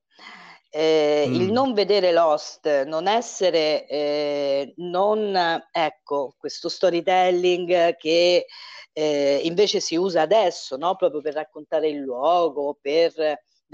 [0.70, 1.34] Eh, mm.
[1.34, 8.46] Il non vedere Lost, non essere, eh, non, ecco, questo storytelling che
[8.92, 10.96] eh, invece si usa adesso, no?
[10.96, 13.14] proprio per raccontare il luogo, per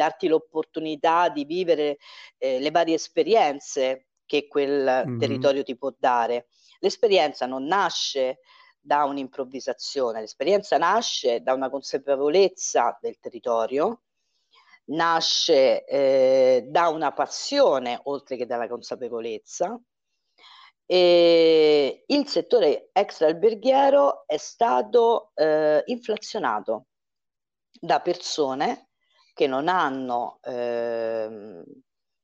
[0.02, 1.98] darti l'opportunità di vivere
[2.40, 5.20] eh, le varie esperienze che quel mm-hmm.
[5.20, 6.48] territorio ti può dare.
[6.80, 8.40] L'esperienza non nasce
[8.80, 14.02] da un'improvvisazione, l'esperienza nasce da una consapevolezza del territorio,
[14.86, 19.80] nasce eh, da una passione oltre che dalla consapevolezza
[20.88, 26.88] E il settore extra alberghiero è stato eh, inflazionato
[27.80, 28.91] da persone
[29.42, 31.64] che non hanno, eh,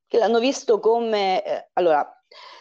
[0.06, 2.08] che l'hanno visto come, eh, allora,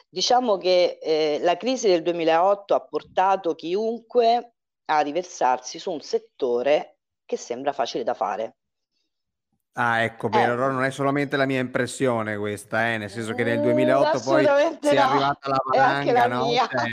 [0.09, 4.55] diciamo che eh, la crisi del 2008 ha portato chiunque
[4.87, 8.57] a riversarsi su un settore che sembra facile da fare.
[9.73, 10.57] Ah, ecco, bene, eh.
[10.57, 14.43] non è solamente la mia impressione questa, eh, nel senso che nel 2008 mm, poi
[14.43, 14.57] no.
[14.57, 16.51] è arrivata la valanga, no?
[16.51, 16.91] Cioè,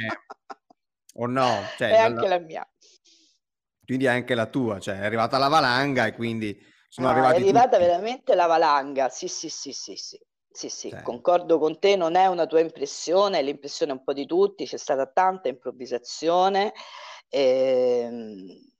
[1.13, 1.61] o no?
[1.77, 2.69] Cioè, è anche la mia.
[3.85, 7.41] Quindi anche la tua, cioè è arrivata la valanga e quindi sono no, arrivati È
[7.41, 7.83] arrivata tutti.
[7.85, 10.19] veramente la valanga, sì, sì, sì, sì, sì.
[10.55, 11.01] Sì, sì, cioè.
[11.01, 14.77] concordo con te, non è una tua impressione, è l'impressione un po' di tutti, c'è
[14.77, 16.73] stata tanta improvvisazione.
[17.29, 18.71] Ehm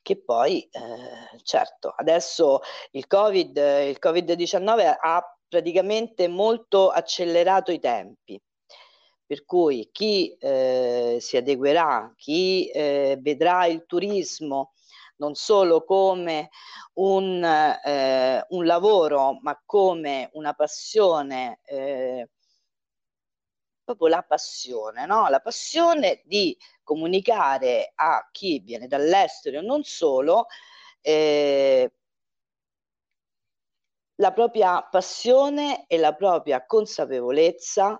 [0.00, 2.60] che poi, eh, certo, adesso
[2.92, 8.40] il COVID, il Covid-19 ha praticamente molto accelerato i tempi,
[9.26, 14.72] per cui chi eh, si adeguerà, chi eh, vedrà il turismo
[15.18, 16.50] non solo come
[16.94, 22.28] un, eh, un lavoro, ma come una passione eh,
[23.84, 25.28] proprio la passione, no?
[25.28, 30.46] La passione di comunicare a chi viene dall'estero non solo
[31.00, 31.90] eh,
[34.16, 37.98] la propria passione e la propria consapevolezza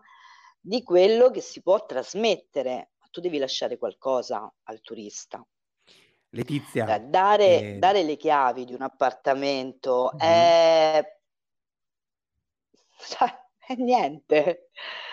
[0.61, 2.91] di quello che si può trasmettere.
[3.11, 5.43] Tu devi lasciare qualcosa al turista.
[6.31, 6.99] Letizia.
[6.99, 7.79] Dare, eh...
[7.79, 10.31] dare le chiavi di un appartamento mm-hmm.
[10.31, 11.17] è...
[13.09, 14.71] Cioè, è niente.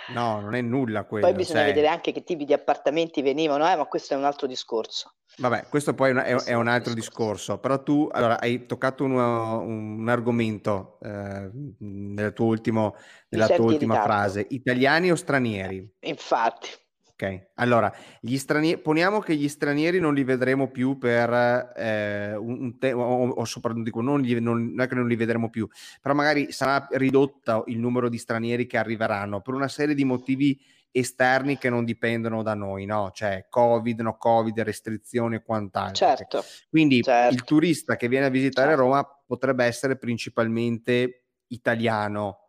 [0.10, 1.28] No, non è nulla quello.
[1.28, 1.68] Poi bisogna cioè...
[1.70, 5.16] vedere anche che tipi di appartamenti venivano, eh, ma questo è un altro discorso.
[5.38, 7.60] Vabbè, questo poi è, un, è, è un altro discorso.
[7.60, 11.50] però tu allora, hai toccato un, un argomento eh,
[11.80, 12.96] nel tuo ultimo,
[13.30, 15.96] nella tua ultima frase, italiani o stranieri?
[16.02, 16.70] Infatti.
[17.18, 22.78] Ok, allora, gli stranieri, poniamo che gli stranieri non li vedremo più per eh, un
[22.78, 25.66] tempo, o, o, soprattutto non, gli, non, non, è che non li vedremo più,
[26.02, 30.60] però magari sarà ridotto il numero di stranieri che arriveranno per una serie di motivi
[30.92, 33.12] esterni che non dipendono da noi, no?
[33.14, 35.96] Cioè Covid, no Covid, restrizioni e quant'altro.
[35.96, 36.44] Certo.
[36.70, 37.34] Quindi certo.
[37.34, 38.84] il turista che viene a visitare certo.
[38.84, 42.40] Roma potrebbe essere principalmente italiano,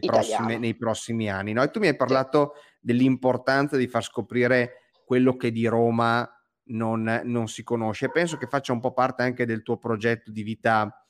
[0.00, 1.52] Prossime, nei prossimi anni.
[1.52, 1.62] No?
[1.62, 2.54] E tu mi hai parlato.
[2.78, 6.28] Dell'importanza di far scoprire quello che di Roma
[6.66, 8.10] non, non, si conosce.
[8.10, 11.02] Penso che faccia un po' parte anche del tuo progetto di vita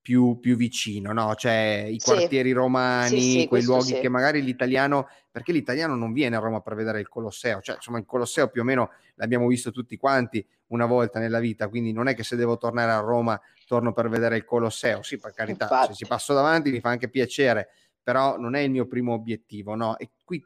[0.00, 1.34] più, più vicino, no?
[1.34, 2.10] Cioè i sì.
[2.10, 6.74] quartieri romani, sì, quei luoghi che magari l'italiano, perché l'italiano non viene a Roma per
[6.74, 10.86] vedere il Colosseo, cioè insomma il Colosseo più o meno l'abbiamo visto tutti quanti una
[10.86, 14.36] volta nella vita, quindi non è che se devo tornare a Roma torno per vedere
[14.36, 15.88] il Colosseo, sì per carità, Infatti.
[15.88, 17.68] se ci passo davanti mi fa anche piacere,
[18.02, 19.98] però non è il mio primo obiettivo, no?
[19.98, 20.42] E qui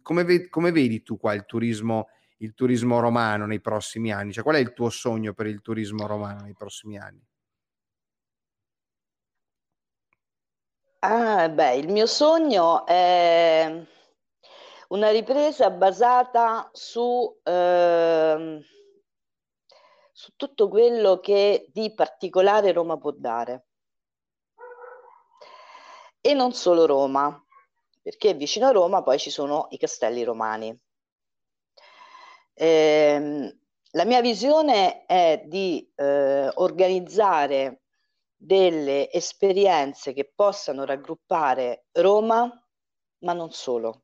[0.00, 2.08] come, come vedi tu qua il turismo,
[2.38, 4.32] il turismo romano nei prossimi anni?
[4.32, 7.26] Cioè, qual è il tuo sogno per il turismo romano nei prossimi anni?
[11.00, 13.86] Ah, beh, il mio sogno è
[14.88, 18.60] una ripresa basata su, eh,
[20.12, 23.66] su tutto quello che di particolare Roma può dare
[26.26, 27.43] e non solo Roma,
[28.04, 30.78] perché vicino a Roma poi ci sono i castelli romani.
[32.52, 33.58] Eh,
[33.92, 37.84] la mia visione è di eh, organizzare
[38.36, 42.46] delle esperienze che possano raggruppare Roma,
[43.20, 44.02] ma non solo,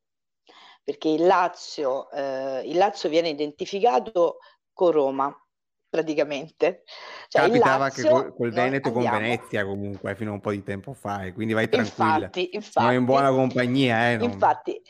[0.83, 4.39] perché il Lazio, eh, il Lazio viene identificato
[4.73, 5.47] con Roma,
[5.91, 6.85] praticamente.
[7.29, 10.63] Cioè, Capitava Lazio, che col, col Veneto con Venezia comunque fino a un po' di
[10.63, 12.15] tempo fa, e quindi vai tranquilla.
[12.15, 14.11] Infatti, infatti, Siamo in buona compagnia.
[14.13, 14.31] Eh, non...
[14.31, 14.81] infatti,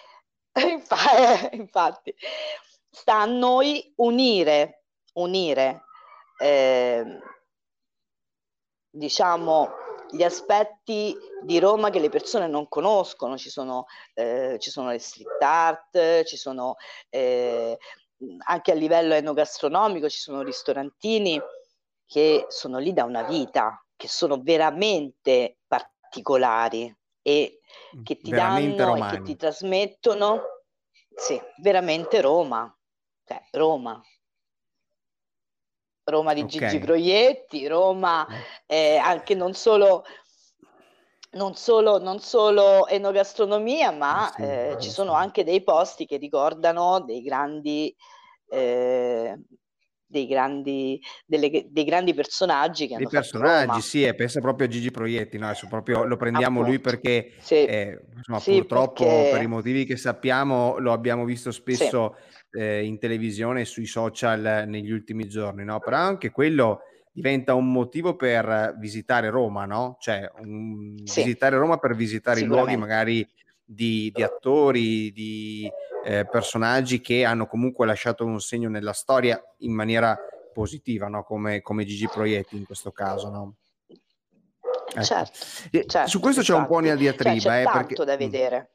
[1.53, 2.15] infatti,
[2.91, 4.85] sta a noi unire,
[5.15, 5.85] unire
[6.41, 7.19] eh,
[8.91, 9.69] diciamo
[10.11, 14.99] gli aspetti di Roma che le persone non conoscono, ci sono, eh, ci sono le
[14.99, 16.75] street art, ci sono
[17.09, 17.79] eh,
[18.47, 21.41] anche a livello enogastronomico ci sono ristorantini
[22.07, 27.61] che sono lì da una vita, che sono veramente particolari e
[27.97, 29.15] mm, che ti veramente danno romani.
[29.15, 30.43] e che ti trasmettono,
[31.15, 32.77] sì, veramente Roma,
[33.25, 34.03] cioè Roma.
[36.03, 36.51] Roma di okay.
[36.51, 38.27] Gigi Proietti, Roma
[38.67, 40.05] eh, anche non solo
[41.33, 47.01] non solo, non solo enogastronomia, ma sì, eh, ci sono anche dei posti che ricordano
[47.01, 47.95] dei grandi,
[48.49, 49.39] eh,
[50.05, 54.71] dei grandi, delle, dei grandi personaggi che dei hanno personaggi, sì, e pensa proprio a
[54.71, 55.47] Gigi Proietti, no?
[55.47, 56.71] Adesso proprio lo prendiamo Appunto.
[56.71, 57.55] lui perché Sì.
[57.65, 62.17] eh, insomma, Sì, purtroppo perché- per i motivi che sappiamo lo abbiamo visto spesso
[62.51, 65.79] eh, in televisione e sui social negli ultimi giorni, no?
[65.79, 66.81] Però anche quello
[67.13, 69.97] diventa un motivo per visitare Roma, no?
[70.01, 71.23] Cioè un- Sì.
[71.23, 73.29] visitare Roma per visitare i luoghi magari
[73.65, 75.71] di, di attori, di
[76.05, 80.19] eh, personaggi che hanno comunque lasciato un segno nella storia in maniera
[80.53, 81.23] positiva, no?
[81.25, 83.29] come, come Gigi Proietti in questo caso.
[83.31, 83.55] No?
[84.93, 85.03] Ecco.
[85.03, 85.39] Certo,
[85.87, 87.39] certo, su questo c'è un po' una diatriba.
[87.39, 88.05] Cioè, c'è eh, tanto perché...
[88.05, 88.19] da Mm.
[88.19, 88.71] vedere.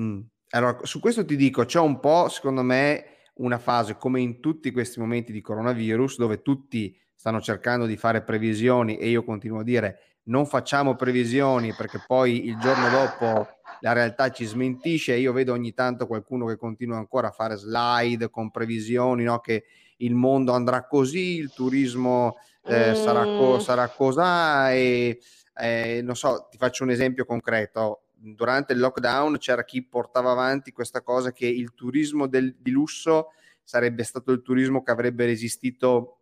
[0.00, 0.20] Mm.
[0.50, 3.04] Allora, su questo ti dico, c'è un po', secondo me,
[3.36, 8.22] una fase come in tutti questi momenti di coronavirus, dove tutti stanno cercando di fare
[8.22, 13.46] previsioni e io continuo a dire non facciamo previsioni perché poi il giorno dopo
[13.80, 18.30] la realtà ci smentisce io vedo ogni tanto qualcuno che continua ancora a fare slide
[18.30, 19.40] con previsioni, no?
[19.40, 19.64] che
[19.98, 22.36] il mondo andrà così, il turismo
[22.68, 22.92] eh, Mm.
[22.92, 25.20] sarà, co- sarà cos'ha e
[25.58, 28.02] eh, non so, ti faccio un esempio concreto.
[28.12, 33.28] Durante il lockdown c'era chi portava avanti questa cosa che il turismo del, di lusso
[33.62, 36.15] sarebbe stato il turismo che avrebbe resistito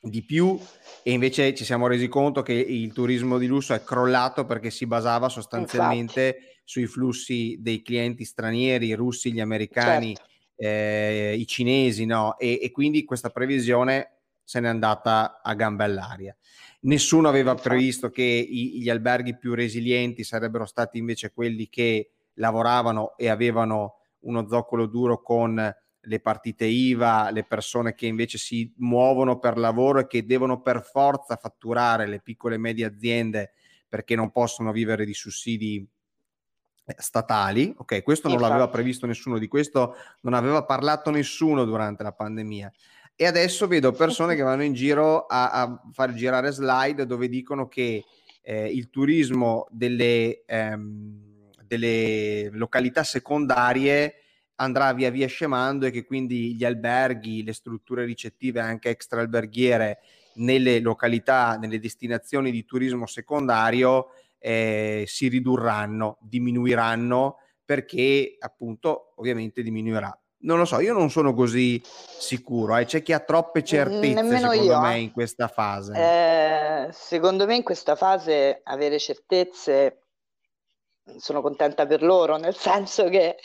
[0.00, 0.58] di più
[1.02, 4.86] e invece ci siamo resi conto che il turismo di lusso è crollato perché si
[4.86, 6.60] basava sostanzialmente Infatti.
[6.64, 10.30] sui flussi dei clienti stranieri, i russi, gli americani, Certo.
[10.56, 12.38] eh, i cinesi, no?
[12.38, 14.12] E, e quindi questa previsione
[14.44, 16.36] se n'è andata a gambe all'aria.
[16.80, 17.68] Nessuno aveva Infatti.
[17.68, 23.94] previsto che i- gli alberghi più resilienti sarebbero stati invece quelli che lavoravano e avevano
[24.20, 25.74] uno zoccolo duro con
[26.08, 30.82] le partite IVA, le persone che invece si muovono per lavoro e che devono per
[30.82, 33.52] forza fatturare le piccole e medie aziende
[33.86, 35.86] perché non possono vivere di sussidi
[36.86, 37.74] eh, statali.
[37.76, 42.72] Ok, questo non l'aveva previsto nessuno, di questo non aveva parlato nessuno durante la pandemia.
[43.14, 47.68] E adesso vedo persone che vanno in giro a, a far girare slide dove dicono
[47.68, 48.04] che
[48.40, 54.17] eh, il turismo delle, ehm, delle località secondarie
[54.60, 59.98] andrà via via scemando e che quindi gli alberghi, le strutture ricettive anche extra alberghiere
[60.34, 70.16] nelle località, nelle destinazioni di turismo secondario eh, si ridurranno, diminuiranno perché appunto ovviamente diminuirà.
[70.40, 72.84] Non lo so, io non sono così sicuro, eh.
[72.84, 75.00] c'è chi ha troppe certezze Nemmeno secondo io, me eh.
[75.00, 75.92] in questa fase.
[75.94, 80.04] Eh, secondo me in questa fase avere certezze
[81.16, 83.36] sono contenta per loro, nel senso che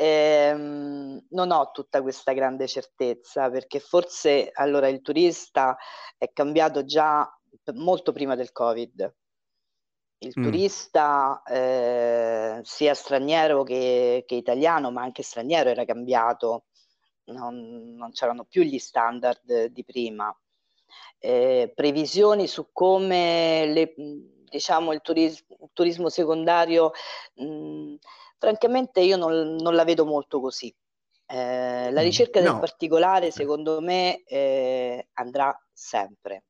[0.00, 5.76] ehm, non ho tutta questa grande certezza, perché forse allora il turista
[6.16, 7.28] è cambiato già
[7.74, 9.14] molto prima del Covid.
[10.22, 10.42] Il Mm.
[10.42, 16.66] turista, eh, sia straniero che, che italiano, ma anche straniero, era cambiato,
[17.24, 20.34] non, non c'erano più gli standard di prima.
[21.18, 26.92] Eh, previsioni su come le, diciamo, il, turis- il turismo secondario,
[27.34, 27.94] mh,
[28.40, 30.74] francamente io non, non la vedo molto così.
[31.26, 32.04] Eh, la Mm.
[32.04, 32.58] ricerca del No.
[32.58, 36.44] particolare, secondo me, eh, andrà sempre.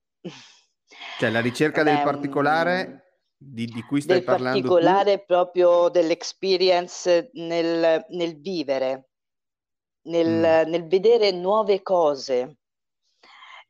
[1.18, 5.88] Cioè la ricerca del un- particolare di, di cui stai del parlando tu, particolare proprio
[5.88, 9.08] dell'experience nel, nel vivere,
[10.02, 10.70] nel, Mm.
[10.70, 12.56] nel vedere nuove cose.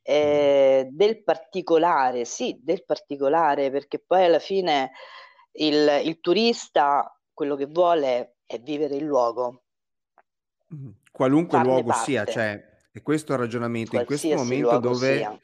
[0.03, 4.93] Eh, del particolare, sì, del particolare, perché poi alla fine
[5.53, 9.63] il, il turista quello che vuole è vivere il luogo,
[10.75, 10.91] Mm.
[11.11, 15.17] qualunque farne luogo sia, parte, cioè, e questo è il ragionamento, in questo momento dove
[15.17, 15.41] sia.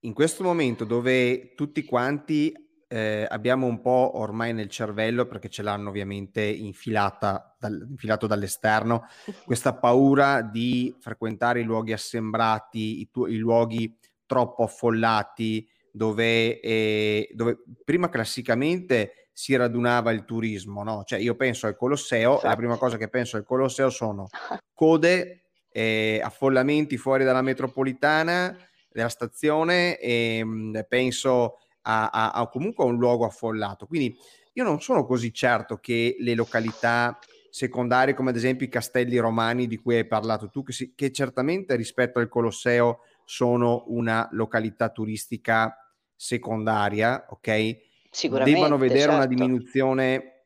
[0.00, 2.52] in questo momento dove tutti quanti
[2.86, 9.06] eh, abbiamo un po' ormai nel cervello, perché ce l'hanno ovviamente infilata dal- infilato dall'esterno,
[9.46, 17.30] questa paura di frequentare i luoghi assembrati, i, tu- i luoghi troppo affollati, dove, eh,
[17.32, 21.02] dove prima classicamente si radunava il turismo, no?
[21.02, 22.78] Cioè io penso al Colosseo e la prima Infatti.
[22.90, 24.28] cosa che penso al Colosseo sono
[24.74, 28.54] code, eh, affollamenti fuori dalla metropolitana,
[28.92, 33.86] della stazione e mh, penso a, a- a comunque a un luogo affollato.
[33.86, 34.14] Quindi
[34.52, 37.18] io non sono così certo che le località
[37.48, 41.10] secondarie, come ad esempio i castelli romani di cui hai parlato tu, che, si- che
[41.12, 45.74] certamente rispetto al Colosseo sono una località turistica
[46.14, 47.88] secondaria, ok?
[48.10, 49.34] Debbano Sicuramente, vedere una certo.
[49.34, 50.44] diminuzione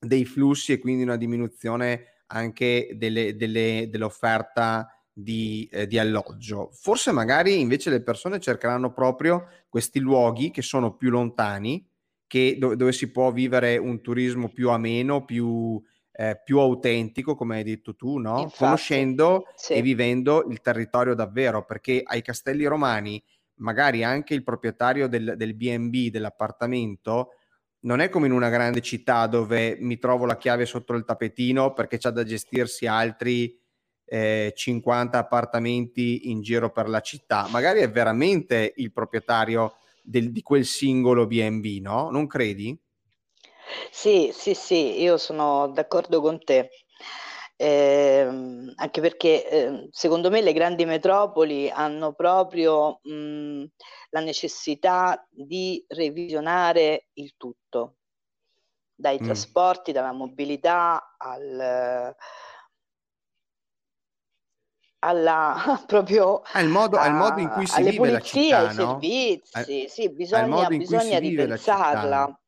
[0.00, 6.70] dei flussi e quindi una diminuzione anche delle- delle- dell'offerta di, eh, di alloggio.
[6.72, 11.86] Forse magari invece le persone cercheranno proprio questi luoghi che sono più lontani,
[12.26, 15.80] che, dove, dove si può vivere un turismo più ameno, più,
[16.12, 18.40] eh, più autentico, come hai detto tu, no?
[18.40, 19.74] Infatti, conoscendo sì.
[19.74, 23.22] e vivendo il territorio davvero, perché ai Castelli Romani
[23.56, 27.30] magari anche il proprietario del, del B&B, dell'appartamento,
[27.80, 31.72] non è come in una grande città dove mi trovo la chiave sotto il tapetino
[31.72, 33.58] perché c'è da gestirsi altri
[34.06, 37.46] eh, 50 appartamenti in giro per la città.
[37.48, 42.10] Magari è veramente il proprietario del, di quel singolo B&B, no?
[42.10, 42.78] Non credi?
[43.90, 46.70] Sì, sì, sì, io sono d'accordo con te.
[47.56, 53.64] Eh, anche perché eh, secondo me le grandi metropoli hanno proprio mh,
[54.10, 57.98] la necessità di revisionare il tutto,
[58.94, 59.24] dai mm.
[59.24, 62.14] trasporti, dalla mobilità al,
[64.98, 65.54] alla
[65.86, 69.00] proprio al modo, al modo in cui si vive pulizie, la città, ai no?
[69.00, 72.38] servizi, al, sì, bisogna, bisogna ripensarla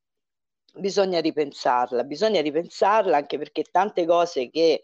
[0.77, 4.83] bisogna ripensarla, bisogna ripensarla anche perché tante cose che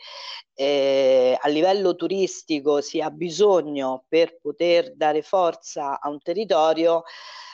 [0.55, 7.05] eh, a livello turistico si ha bisogno per poter dare forza a un territorio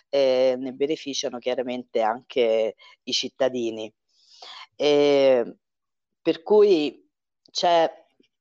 [0.08, 3.92] eh, ne beneficiano chiaramente anche i cittadini.
[4.74, 5.56] Eh,
[6.22, 7.06] per cui
[7.50, 7.90] c'è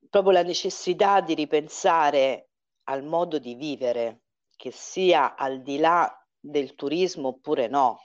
[0.10, 2.50] proprio la necessità di ripensare
[2.86, 4.22] al modo di vivere,
[4.56, 8.00] che sia al di là del turismo oppure no.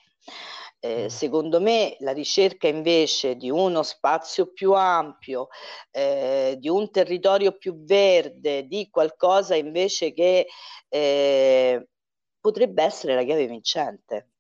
[0.85, 5.47] Eh, secondo me la ricerca invece di uno spazio più ampio,
[5.93, 10.49] eh, di un territorio più verde, di qualcosa invece che
[10.89, 11.89] eh,
[12.41, 14.31] potrebbe essere la chiave vincente.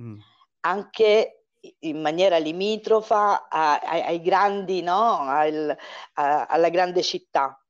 [0.00, 0.18] Mm.
[0.60, 1.48] Anche
[1.80, 5.18] in maniera limitrofa a, a, ai grandi, no?
[5.18, 5.76] Al,
[6.14, 7.62] a, alla grande città.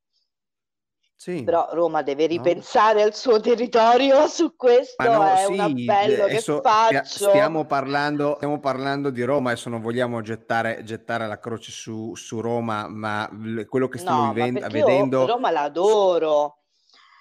[1.24, 1.42] Sì.
[1.42, 3.06] Però Roma deve ripensare no?
[3.06, 7.02] al suo territorio su questo, no, è sì, un appello che faccio.
[7.30, 12.42] Stiamo parlando, stiamo parlando di Roma, adesso non vogliamo gettare, gettare la croce su, su,
[12.42, 13.26] Roma, ma
[13.66, 15.26] quello che stiamo no, vivendo, vedendo...
[15.26, 16.58] Roma l'adoro,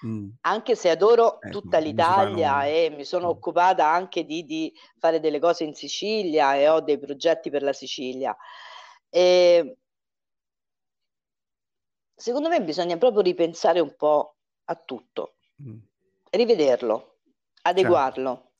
[0.06, 0.28] mm.
[0.42, 3.30] anche se adoro eh, tutta l'Italia e mi sono mm.
[3.30, 7.72] occupata anche di, di, fare delle cose in Sicilia e ho dei progetti per la
[7.72, 8.36] Sicilia.
[9.08, 9.78] E
[12.14, 15.76] secondo me bisogna proprio ripensare un po' a tutto, mm.
[16.30, 17.18] rivederlo,
[17.62, 18.34] adeguarlo.
[18.36, 18.52] Certo.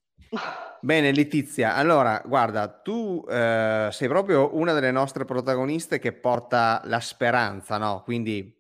[0.80, 7.00] Bene, Letizia, allora guarda, tu eh, sei proprio una delle nostre protagoniste che porta la
[7.00, 8.02] speranza, no?
[8.02, 8.55] Quindi,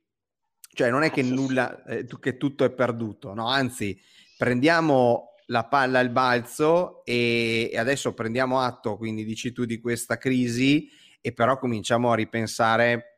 [0.72, 1.84] cioè non è ah, che sì, nulla.
[1.84, 3.48] Eh, che tutto è perduto, no?
[3.48, 4.00] Anzi,
[4.38, 10.16] prendiamo la palla al balzo e, e adesso prendiamo atto, quindi dici tu, di questa
[10.16, 10.88] crisi
[11.20, 13.13] e però cominciamo a ripensare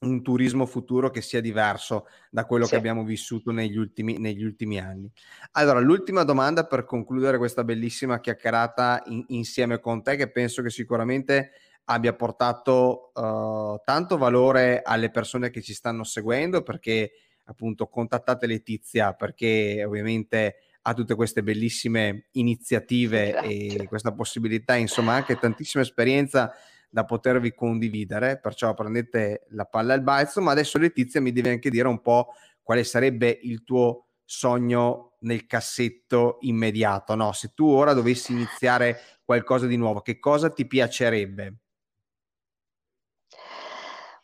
[0.00, 2.70] un turismo futuro che sia diverso da quello sì.
[2.70, 5.10] che abbiamo vissuto negli ultimi, negli ultimi, anni.
[5.52, 10.70] Allora, l'ultima domanda per concludere questa bellissima chiacchierata in, insieme con te, che penso che
[10.70, 11.50] sicuramente
[11.84, 17.12] abbia portato uh, tanto valore alle persone che ci stanno seguendo, perché
[17.44, 23.82] appunto contattate Letizia, perché ovviamente ha tutte queste bellissime iniziative Grazie.
[23.82, 26.54] e questa possibilità, insomma, anche tantissima esperienza
[26.90, 31.70] da potervi condividere, perciò prendete la palla al balzo, ma adesso Letizia mi devi anche
[31.70, 37.32] dire un po' quale sarebbe il tuo sogno nel cassetto immediato, no?
[37.32, 41.54] Se tu ora dovessi iniziare qualcosa di nuovo, che cosa ti piacerebbe?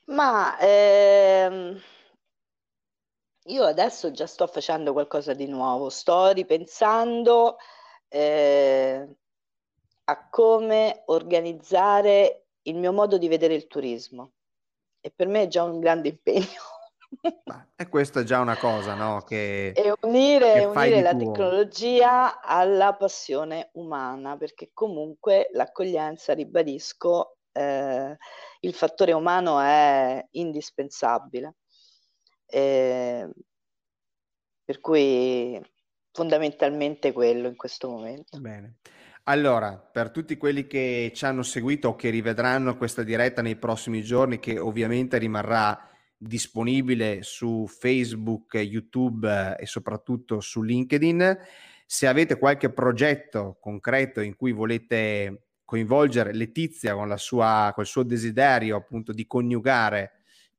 [0.06, 1.80] Ma ehm,
[3.46, 7.56] io adesso già sto facendo qualcosa di nuovo, sto ripensando
[8.08, 9.08] eh,
[10.04, 14.32] a come organizzare il mio modo di vedere il turismo
[15.00, 16.62] e per me è già un grande impegno.
[17.76, 19.22] e questa è già una cosa, no?
[19.22, 21.32] Che, e unire, che unire la tuo.
[21.32, 28.16] tecnologia alla passione umana, perché comunque l'accoglienza, ribadisco, eh,
[28.60, 31.54] il fattore umano è indispensabile.
[32.46, 33.28] Eh,
[34.64, 35.60] per cui
[36.10, 38.40] fondamentalmente quello in questo momento.
[38.40, 38.78] Bene.
[39.28, 44.00] Allora, per tutti quelli che ci hanno seguito o che rivedranno questa diretta nei prossimi
[44.02, 45.76] giorni, che ovviamente rimarrà
[46.16, 51.38] disponibile su Facebook, YouTube e soprattutto su LinkedIn,
[51.84, 58.04] se avete qualche progetto concreto in cui volete coinvolgere Letizia con, la sua, col suo
[58.04, 60.12] desiderio appunto di coniugare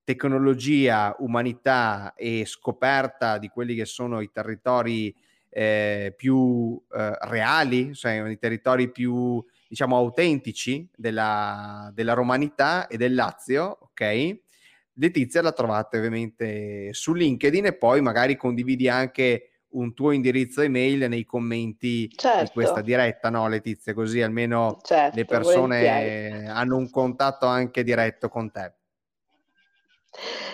[0.03, 5.15] tecnologia, umanità e scoperta di quelli che sono i territori
[5.49, 13.13] eh, più eh, reali, cioè i territori più diciamo autentici della, della romanità e del
[13.13, 14.37] Lazio, ok?
[14.93, 21.07] Letizia la trovate ovviamente su LinkedIn e poi magari condividi anche un tuo indirizzo email
[21.09, 22.43] nei commenti certo.
[22.43, 23.93] di questa diretta, no Letizia?
[23.93, 26.47] Così almeno certo, le persone volentieri.
[26.47, 28.73] hanno un contatto anche diretto con te.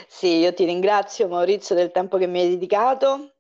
[0.08, 3.33] Sì, io ti ringrazio Maurizio del tempo che mi hai dedicato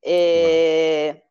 [0.00, 1.26] e,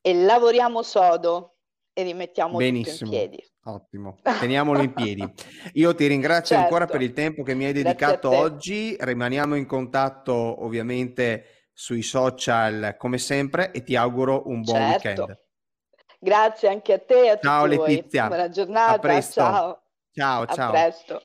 [0.00, 1.56] e lavoriamo sodo
[1.92, 3.10] e rimettiamo Benissimo.
[3.10, 3.44] in piedi.
[3.68, 5.34] Ottimo, teniamolo in piedi.
[5.72, 6.62] Io ti ringrazio certo.
[6.62, 8.96] ancora per il tempo che mi hai dedicato oggi.
[8.98, 15.08] Rimaniamo in contatto ovviamente sui social come sempre e ti auguro un buon certo.
[15.08, 15.44] weekend.
[16.18, 18.28] Grazie anche a te e a ciao, tutti Letizia.
[18.28, 18.36] voi.
[18.36, 18.92] Buona giornata.
[18.92, 19.40] A presto.
[19.40, 19.82] Ciao.
[20.12, 20.68] Ciao, ciao.
[20.68, 21.22] A presto.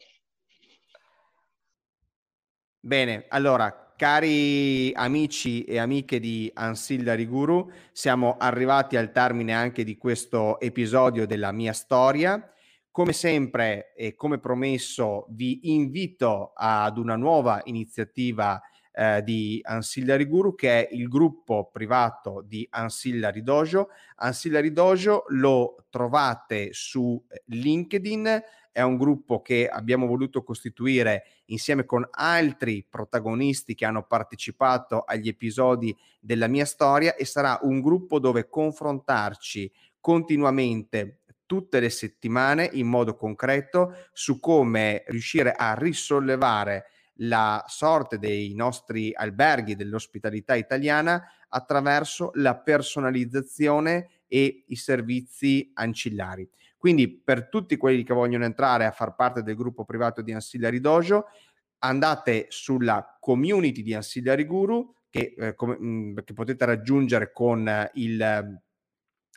[2.79, 9.95] Bene, allora, cari amici e amiche di Ancillary Guru, siamo arrivati al termine anche di
[9.95, 12.51] questo episodio della mia storia.
[12.89, 18.59] Come sempre e come promesso, vi invito ad una nuova iniziativa
[18.91, 23.89] eh, di Ancillary Guru che è il gruppo privato di Ancillary Dojo.
[24.15, 28.41] Ancillary Dojo lo trovate su LinkedIn
[28.71, 35.27] è un gruppo che abbiamo voluto costituire insieme con altri protagonisti che hanno partecipato agli
[35.27, 42.87] episodi della mia storia e sarà un gruppo dove confrontarci continuamente tutte le settimane in
[42.87, 52.31] modo concreto su come riuscire a risollevare la sorte dei nostri alberghi dell'ospitalità italiana attraverso
[52.35, 56.49] la personalizzazione e i servizi ancillari.
[56.81, 60.79] Quindi per tutti quelli che vogliono entrare a far parte del gruppo privato di Ancillary
[60.79, 61.25] Dojo,
[61.77, 67.67] andate sulla community di Ancillary Guru che, eh, come, mh, mm, che potete raggiungere con
[67.67, 68.59] eh, il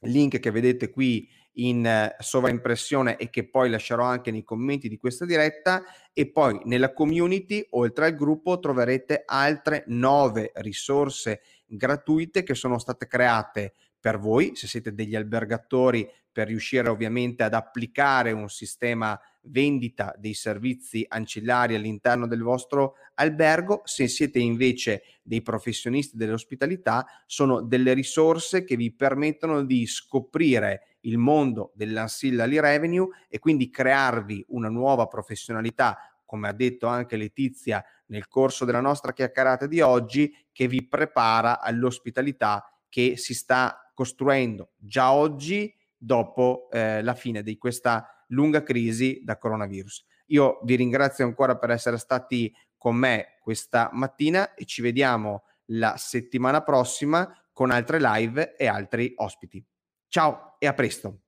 [0.04, 4.96] link che vedete qui in eh, sovraimpressione e che poi lascerò anche nei commenti di
[4.96, 5.82] questa diretta.
[6.14, 13.06] E poi nella community oltre al gruppo troverete altre nove risorse gratuite che sono state
[13.06, 13.74] create
[14.04, 20.34] per voi se siete degli albergatori per riuscire ovviamente ad applicare un sistema vendita dei
[20.34, 23.80] servizi ancillari all'interno del vostro albergo.
[23.84, 31.16] Se siete invece dei professionisti dell'ospitalità, sono delle risorse che vi permettono di scoprire il
[31.16, 35.96] mondo dell'ancillary revenue e quindi crearvi una nuova professionalità,
[36.26, 41.58] come ha detto anche Letizia nel corso della nostra chiacchierata di oggi, che vi prepara
[41.58, 49.20] all'ospitalità che si sta costruendo già oggi dopo eh, la fine di questa lunga crisi
[49.24, 50.06] da coronavirus.
[50.26, 55.96] Io vi ringrazio ancora per essere stati con me questa mattina e ci vediamo la
[55.96, 59.64] settimana prossima con altre live e altri ospiti.
[60.06, 61.18] Ciao e a presto.